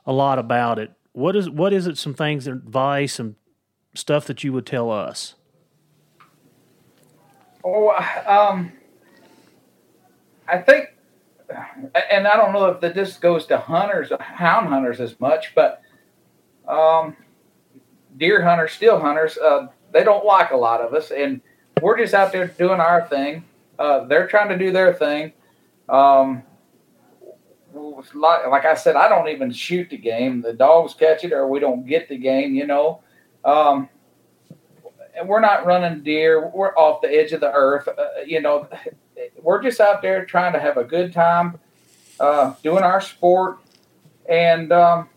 [0.06, 1.98] a lot about it what is what is it?
[1.98, 3.38] Some things, advice, some
[3.96, 5.34] stuff that you would tell us.
[7.66, 7.90] Oh,
[8.28, 8.72] um,
[10.48, 10.90] I think,
[12.12, 15.82] and I don't know if this goes to hunters, hound hunters as much, but
[16.68, 17.18] um,
[18.16, 21.42] deer hunters, still hunters, uh, they don't like a lot of us, and
[21.82, 23.44] we're just out there doing our thing.
[23.80, 25.34] Uh, they're trying to do their thing.
[25.90, 26.44] Um,
[28.14, 30.42] like, I said, I don't even shoot the game.
[30.42, 32.56] The dogs catch it, or we don't get the game.
[32.56, 33.02] You know,
[33.46, 33.90] um,
[35.18, 36.50] and we're not running deer.
[36.50, 37.88] We're off the edge of the earth.
[37.88, 38.68] Uh, you know,
[39.42, 41.60] we're just out there trying to have a good time,
[42.20, 43.60] uh, doing our sport.
[44.30, 45.10] And um,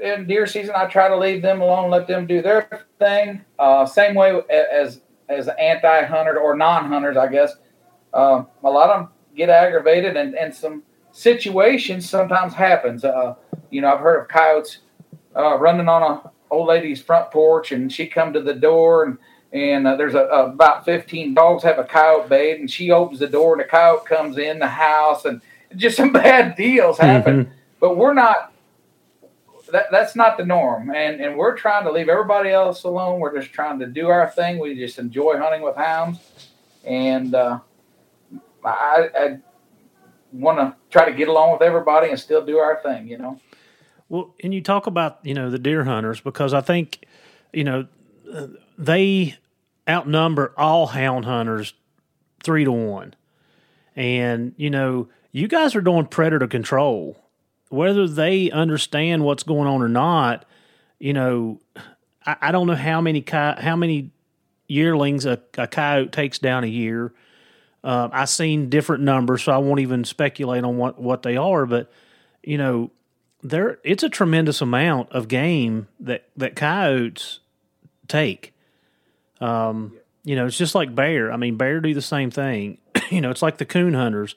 [0.00, 3.44] in deer season, I try to leave them alone, let them do their thing.
[3.58, 7.52] Uh, same way as as anti hunter or non hunters, I guess.
[8.12, 10.82] Uh, a lot of them get aggravated, and and some
[11.12, 13.04] situations sometimes happens.
[13.04, 13.34] Uh,
[13.70, 14.78] you know, I've heard of coyotes
[15.36, 19.18] uh, running on a old lady's front porch, and she come to the door, and
[19.52, 23.18] and uh, there's a, a, about 15 dogs have a coyote bait, and she opens
[23.18, 25.40] the door, and the coyote comes in the house, and
[25.76, 27.44] just some bad deals happen.
[27.44, 27.52] Mm-hmm.
[27.80, 28.52] But we're not.
[29.72, 33.20] That, that's not the norm, and and we're trying to leave everybody else alone.
[33.20, 34.58] We're just trying to do our thing.
[34.58, 36.18] We just enjoy hunting with hounds,
[36.84, 37.60] and uh,
[38.64, 39.38] I, I
[40.32, 43.40] want to try to get along with everybody and still do our thing, you know.
[44.08, 47.06] Well, and you talk about you know the deer hunters because I think
[47.52, 47.86] you know
[48.76, 49.36] they
[49.88, 51.74] outnumber all hound hunters
[52.42, 53.14] three to one,
[53.94, 57.16] and you know you guys are doing predator control,
[57.68, 60.44] whether they understand what's going on or not.
[60.98, 61.60] You know,
[62.26, 64.10] I, I don't know how many how many
[64.66, 67.12] yearlings a, a coyote takes down a year
[67.82, 71.66] uh, I've seen different numbers, so I won't even speculate on what, what they are.
[71.66, 71.90] But
[72.42, 72.90] you know,
[73.42, 77.40] there it's a tremendous amount of game that that coyotes
[78.08, 78.52] take.
[79.40, 81.32] Um, you know, it's just like bear.
[81.32, 82.78] I mean, bear do the same thing.
[83.10, 84.34] you know, it's like the coon hunters.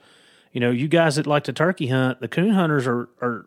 [0.53, 3.45] You know, you guys that like to turkey hunt, the coon hunters are are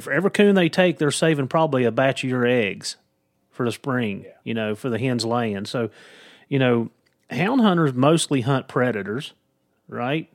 [0.00, 2.96] for every coon they take, they're saving probably a batch of your eggs
[3.50, 4.22] for the spring.
[4.24, 4.30] Yeah.
[4.42, 5.64] You know, for the hens laying.
[5.64, 5.90] So,
[6.48, 6.90] you know,
[7.30, 9.32] hound hunters mostly hunt predators,
[9.88, 10.30] right?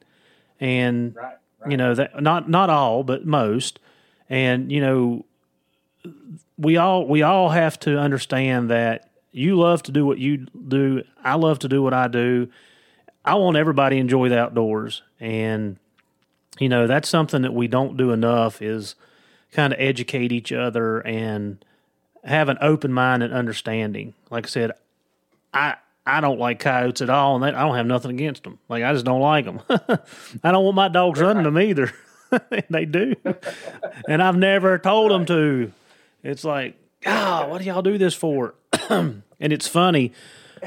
[0.59, 1.35] And Right.
[1.59, 1.71] Right.
[1.71, 3.79] you know that not not all but most
[4.29, 5.25] and you know
[6.57, 11.03] we all we all have to understand that you love to do what you do
[11.21, 12.47] i love to do what i do
[13.25, 15.75] i want everybody to enjoy the outdoors and
[16.59, 18.95] you know that's something that we don't do enough is
[19.51, 21.63] kind of educate each other and
[22.23, 24.71] have an open mind and understanding like i said
[25.53, 25.75] i
[26.09, 28.59] I don't like coyotes at all, and that, I don't have nothing against them.
[28.67, 29.61] Like I just don't like them.
[30.43, 31.91] I don't want my dogs running them either.
[32.69, 33.15] they do,
[34.07, 35.71] and I've never told them to.
[36.23, 38.55] It's like, ah, what do y'all do this for?
[38.89, 40.11] and it's funny.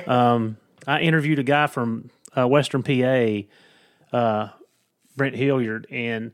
[0.07, 4.49] Um, I interviewed a guy from uh, Western PA, uh,
[5.17, 6.33] Brent Hilliard, and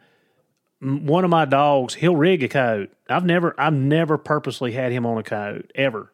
[0.81, 2.91] one of my dogs, he'll rig a coyote.
[3.09, 6.13] I've never, I've never purposely had him on a coyote ever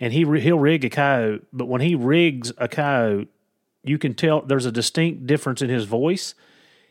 [0.00, 1.46] and he he'll rig a coyote.
[1.52, 3.28] But when he rigs a coyote,
[3.84, 6.34] you can tell there's a distinct difference in his voice.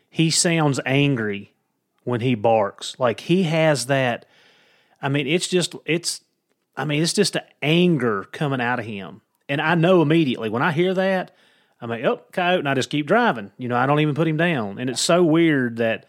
[0.10, 1.54] He sounds angry
[2.04, 2.96] when he barks.
[3.00, 4.26] Like he has that.
[5.02, 6.22] I mean, it's just it's.
[6.78, 10.62] I mean, it's just an anger coming out of him, and I know immediately when
[10.62, 11.36] I hear that.
[11.82, 13.52] I'm like, oh, coyote, and I just keep driving.
[13.58, 16.06] You know, I don't even put him down, and it's so weird that,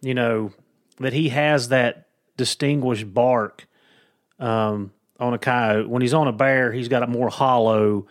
[0.00, 0.52] you know,
[1.00, 3.66] that he has that distinguished bark.
[4.38, 5.86] Um, on a coyote.
[5.88, 8.06] When he's on a bear, he's got a more hollow,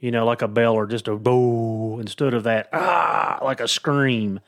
[0.00, 3.68] you know, like a bell or just a boo instead of that ah, like a
[3.68, 4.40] scream.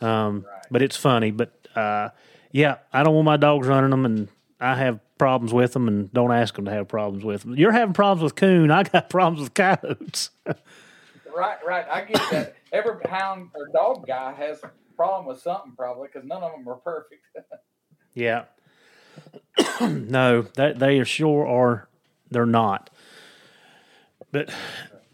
[0.00, 1.30] Um, But it's funny.
[1.30, 2.10] But uh,
[2.52, 4.28] yeah, I don't want my dogs running them, and
[4.60, 7.56] I have problems with them, and don't ask them to have problems with them.
[7.56, 8.70] You're having problems with coon.
[8.70, 10.30] I got problems with coyotes.
[11.34, 11.86] Right, right.
[11.88, 12.56] I get that.
[12.72, 16.68] Every hound or dog guy has a problem with something probably because none of them
[16.68, 17.24] are perfect.
[18.14, 18.44] Yeah.
[19.80, 21.88] no, that they are sure are
[22.30, 22.90] they're not.
[24.30, 24.50] But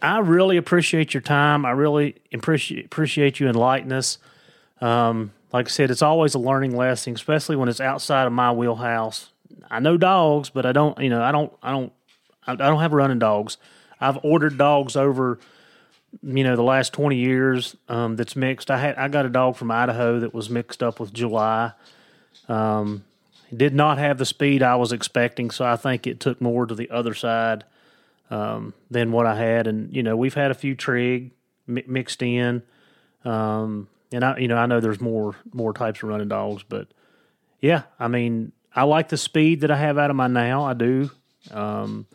[0.02, 1.64] I really appreciate your time.
[1.64, 4.18] I really appreciate appreciate you enlightening us.
[4.80, 8.52] Um, like I said, it's always a learning lesson, especially when it's outside of my
[8.52, 9.30] wheelhouse.
[9.70, 10.98] I know dogs, but I don't.
[10.98, 11.52] You know, I don't.
[11.62, 11.92] I don't.
[12.46, 13.57] I don't have running dogs.
[14.00, 15.38] I've ordered dogs over,
[16.22, 17.76] you know, the last twenty years.
[17.88, 18.70] Um, that's mixed.
[18.70, 18.96] I had.
[18.96, 21.72] I got a dog from Idaho that was mixed up with July.
[22.48, 23.05] Um,
[23.57, 26.74] did not have the speed I was expecting, so I think it took more to
[26.74, 27.64] the other side
[28.30, 29.66] um, than what I had.
[29.66, 31.32] And you know, we've had a few Trigg
[31.66, 32.62] mi- mixed in,
[33.24, 36.88] um, and I, you know, I know there's more more types of running dogs, but
[37.61, 40.64] yeah, I mean, I like the speed that I have out of my now.
[40.64, 41.11] I do.
[41.50, 42.07] Um,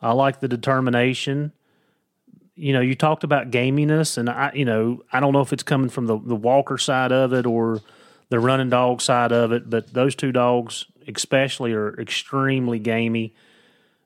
[0.00, 1.52] I like the determination.
[2.54, 5.62] You know, you talked about gaminess, and I, you know, I don't know if it's
[5.62, 7.82] coming from the the Walker side of it or
[8.28, 13.34] the running dog side of it, but those two dogs, especially, are extremely gamey.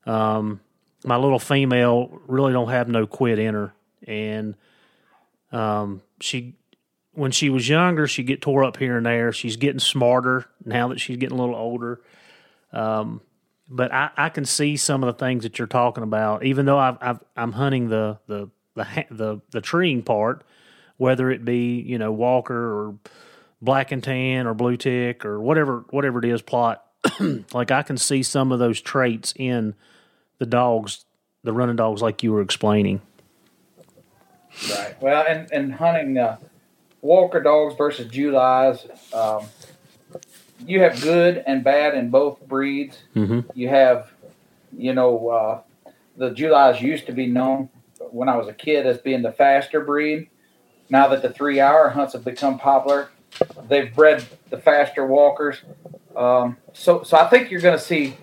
[0.07, 0.61] Um,
[1.05, 3.73] my little female really don't have no quit in her,
[4.07, 4.55] and
[5.51, 6.55] um, she,
[7.13, 9.33] when she was younger, she get tore up here and there.
[9.33, 12.01] She's getting smarter now that she's getting a little older.
[12.73, 13.21] Um,
[13.69, 16.79] but I, I can see some of the things that you're talking about, even though
[16.79, 20.45] I've I'm hunting the the the the the treeing part,
[20.97, 22.99] whether it be you know Walker or
[23.63, 26.79] black and tan or blue tick or whatever whatever it is Plott.
[27.55, 29.75] like I can see some of those traits in
[30.39, 31.05] the dogs,
[31.45, 33.01] the running dogs, like you were explaining.
[34.71, 35.01] Right.
[35.01, 36.37] Well, and and hunting uh,
[37.01, 39.47] Walker dogs versus Julys, um,
[40.67, 42.99] you have good and bad in both breeds.
[43.17, 43.45] Mhm.
[43.55, 44.13] You have,
[44.77, 45.61] you know, uh,
[46.17, 47.71] the Julys used to be known
[48.11, 50.29] when I was a kid as being the faster breed.
[50.91, 53.09] Now that the three-hour hunts have become popular,
[53.69, 55.63] they've bred the faster Walkers.
[56.17, 58.17] Um, so, so I think you're going to see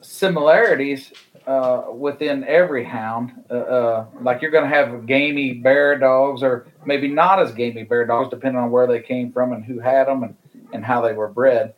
[0.00, 1.12] similarities
[1.46, 3.32] uh, within every hound.
[3.50, 7.84] Uh, uh, like you're going to have gamey bear dogs, or maybe not as gamey
[7.84, 10.36] bear dogs, depending on where they came from and who had them and,
[10.72, 11.74] and how they were bred.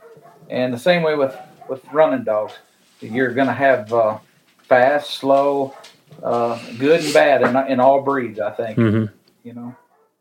[0.48, 1.36] And the same way with
[1.68, 2.52] with running dogs,
[3.00, 4.18] you're going to have uh,
[4.68, 5.74] fast, slow,
[6.22, 8.38] uh, good and bad in, in all breeds.
[8.38, 9.12] I think Mm-hmm.
[9.42, 9.74] you know.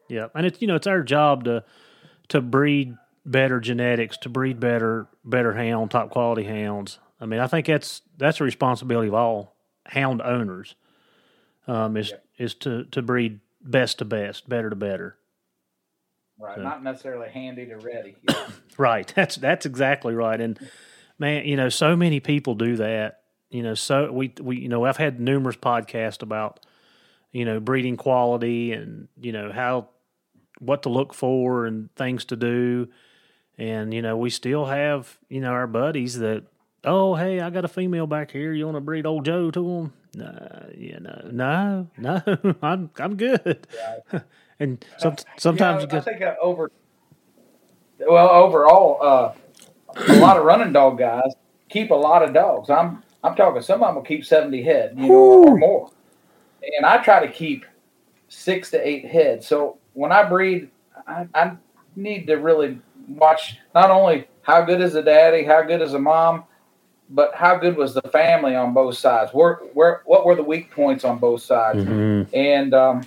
[0.08, 1.64] Yeah, and it's you know it's our job to
[2.30, 2.96] to breed
[3.26, 7.00] better genetics, to breed better better hound, top quality hounds.
[7.20, 9.56] I mean, I think that's that's a responsibility of all
[9.86, 10.76] hound owners.
[11.68, 15.18] Um, is is to to breed best to best, better to better.
[16.38, 16.64] Right, so.
[16.64, 18.16] not necessarily handy to ready.
[18.30, 18.48] Yeah.
[18.78, 20.40] right, that's that's exactly right.
[20.40, 20.60] And
[21.18, 23.22] man, you know, so many people do that.
[23.50, 26.60] You know, so we we you know I've had numerous podcasts about
[27.32, 29.90] you know breeding quality and you know how
[30.60, 32.88] what to look for and things to do.
[33.58, 36.44] And you know, we still have you know our buddies that
[36.84, 38.54] oh hey, I got a female back here.
[38.54, 39.94] You want to breed old Joe to him?
[40.16, 43.68] No, you know, no, no, I'm I'm good.
[44.14, 44.20] Yeah.
[44.60, 46.72] and some, sometimes yeah, I think uh, over
[48.00, 49.34] well overall, uh,
[50.14, 51.34] a lot of running dog guys
[51.70, 52.70] keep a lot of dogs.
[52.70, 55.92] I'm I'm talking some of them will keep seventy head, you know, or more.
[56.78, 57.66] And I try to keep
[58.28, 59.44] six to eight head.
[59.44, 60.70] So when I breed,
[61.08, 61.58] I, I
[61.96, 66.00] need to really watch not only how good is the daddy, how good is the
[66.00, 66.44] mom,
[67.10, 69.32] but how good was the family on both sides?
[69.34, 71.80] Where, where, what were the weak points on both sides?
[71.80, 72.36] Mm-hmm.
[72.36, 73.02] And um,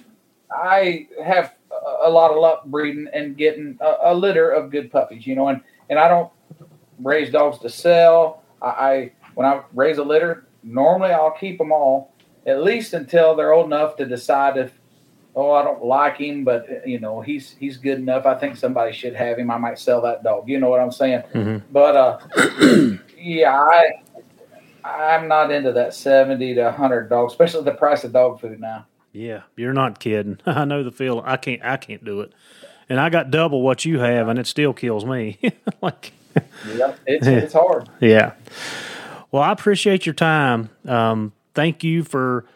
[0.51, 1.55] I have
[2.03, 5.49] a, lot of luck breeding and getting a, a, litter of good puppies, you know.
[5.49, 5.61] And
[5.91, 6.30] and I don't
[6.99, 8.43] raise dogs to sell.
[8.62, 12.14] I, I when I raise a litter, normally I'll keep them all
[12.47, 14.72] at least until they're old enough to decide if
[15.39, 18.26] oh, I don't like him, but you know, he's he's good enough.
[18.26, 19.51] I think somebody should have him.
[19.51, 20.49] I might sell that dog.
[20.49, 21.22] You know what I'm saying?
[21.32, 21.72] Mm-hmm.
[21.72, 24.03] But uh, yeah, I
[24.84, 28.86] I'm not into that seventy to hundred dog, especially the price of dog food now.
[29.12, 30.41] Yeah, you're not kidding.
[30.47, 31.22] I know the feel.
[31.24, 31.62] I can't.
[31.64, 32.32] I can't do it.
[32.89, 35.39] And I got double what you have, and it still kills me.
[35.82, 36.12] like,
[36.66, 37.89] yeah, it's, it's hard.
[38.01, 38.32] Yeah.
[39.30, 40.70] Well, I appreciate your time.
[40.86, 42.47] Um, thank you for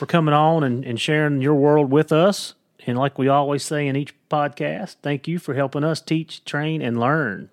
[0.00, 2.54] for coming on and, and sharing your world with us.
[2.86, 6.80] And like we always say in each podcast, thank you for helping us teach, train,
[6.80, 7.50] and learn.